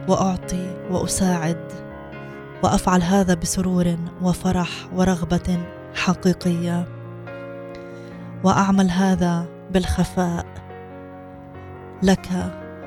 وأعطي 0.08 0.76
وأساعد 0.90 1.72
وأفعل 2.62 3.02
هذا 3.02 3.34
بسرور 3.34 3.96
وفرح 4.22 4.68
ورغبة 4.94 5.58
حقيقية. 5.94 6.88
وأعمل 8.44 8.90
هذا 8.90 9.46
بالخفاء 9.70 10.46
لك 12.02 12.28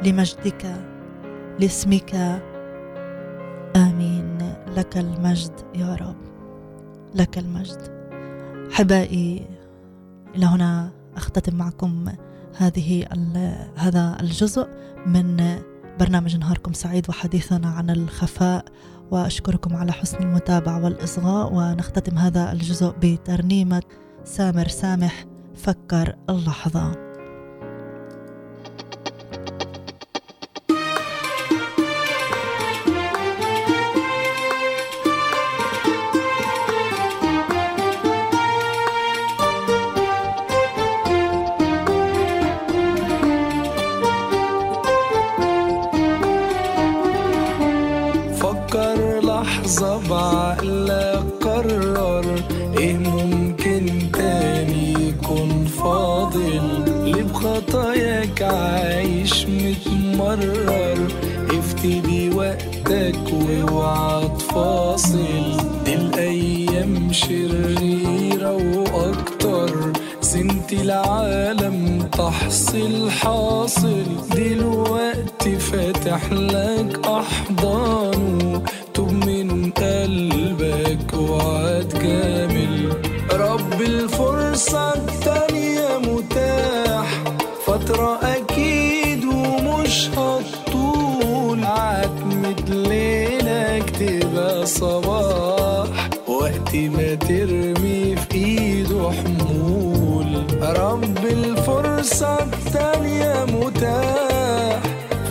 لمجدك 0.04 0.76
لاسمك. 1.60 2.16
آمين. 3.76 4.54
لك 4.78 4.98
المجد 4.98 5.54
يا 5.76 5.96
رب. 5.96 6.16
لك 7.16 7.38
المجد. 7.38 8.01
أحبائي 8.72 9.48
إلى 10.36 10.46
هنا 10.46 10.92
أختتم 11.16 11.56
معكم 11.56 12.06
هذه 12.58 13.06
هذا 13.76 14.18
الجزء 14.22 14.68
من 15.06 15.60
برنامج 16.00 16.36
نهاركم 16.38 16.74
سعيد 16.74 17.10
وحديثنا 17.10 17.70
عن 17.70 17.90
الخفاء. 17.90 18.66
وأشكركم 19.12 19.76
على 19.76 19.92
حسن 19.92 20.18
المتابعة 20.18 20.84
والإصغاء. 20.84 21.54
ونختتم 21.54 22.18
هذا 22.18 22.52
الجزء 22.52 22.94
بترنيمة 23.02 23.82
سامر 24.24 24.68
سامح 24.68 25.26
فكر 25.56 26.16
اللحظة. 26.30 27.11
رب 100.64 101.26
الفرصة 101.26 102.38
التانية 102.44 103.46
متاح. 103.46 104.82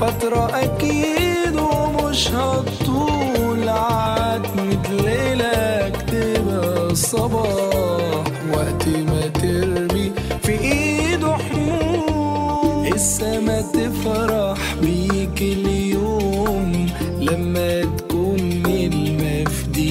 فترة 0.01 0.51
أكيد 0.62 1.57
ومش 1.57 2.28
هتطول 2.31 3.68
عتمة 3.68 4.83
ليلك 4.91 5.97
تبقى 6.09 6.95
صباح 6.95 8.24
وقت 8.53 8.89
ما 8.89 9.26
ترمي 9.35 10.12
في 10.43 10.53
ايده 10.61 11.37
حمول 11.37 12.87
السما 12.95 13.61
تفرح 13.61 14.74
بيك 14.83 15.43
اليوم. 15.43 16.87
لما 17.20 17.83
تكون 17.97 18.41
من 18.43 18.93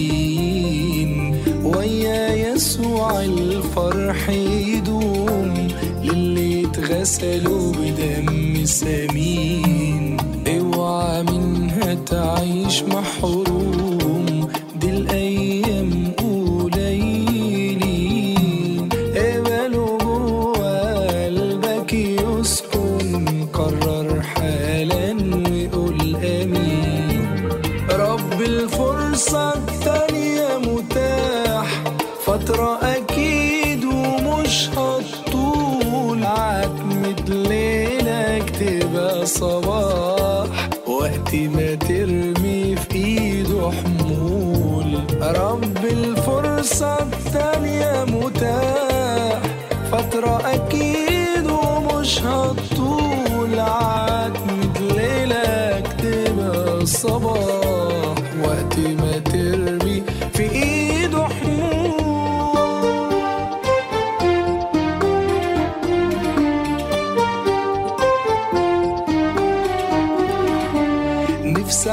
المفدين 0.09 1.35
ويا 1.63 2.33
يسوع 2.53 3.19
الفرح 3.21 4.29
يدوم 4.29 4.58
اتغسلوا 7.09 7.71
بدم 7.71 8.65
سمين. 8.65 10.17
اوعى 10.47 11.23
منها 11.23 11.93
تعيش 11.93 12.83
محروم. 12.83 13.68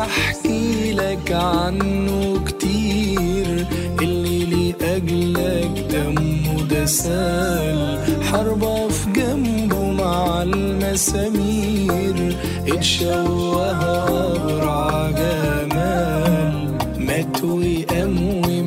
أحكي 0.06 0.92
لك 0.92 1.32
عنه 1.32 2.44
كتير. 2.46 3.66
اللي 4.02 4.44
لأجلك 4.44 5.86
دمه 5.90 6.62
ده 6.70 6.84
سال 6.86 7.98
حربة 8.22 8.88
في 8.88 9.12
جنبه 9.12 9.90
مع 9.90 10.42
المسامير. 10.42 12.36
اتشوه 12.68 13.70
أبرع 13.70 15.10
جمال. 15.10 16.74
مات 16.98 17.44
وقام 17.44 18.16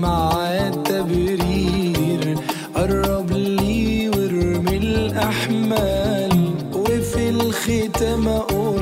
مع 0.02 0.32
التبرير. 0.68 2.38
قرب 2.76 3.32
لي 3.32 4.10
وارمي 4.10 4.78
الأحمال. 4.78 6.52
وفي 6.74 7.30
الختام 7.30 8.28
أقول 8.28 8.79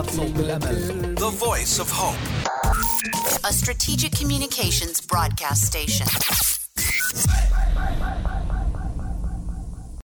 صوت 0.00 0.36
الأمل 0.40 1.14
The 1.18 1.30
voice 1.30 1.78
of 1.78 1.90
hope. 1.90 2.16
a 3.44 3.52
strategic 3.52 4.12
communications 4.12 5.00
broadcast 5.02 5.64
station. 5.66 6.06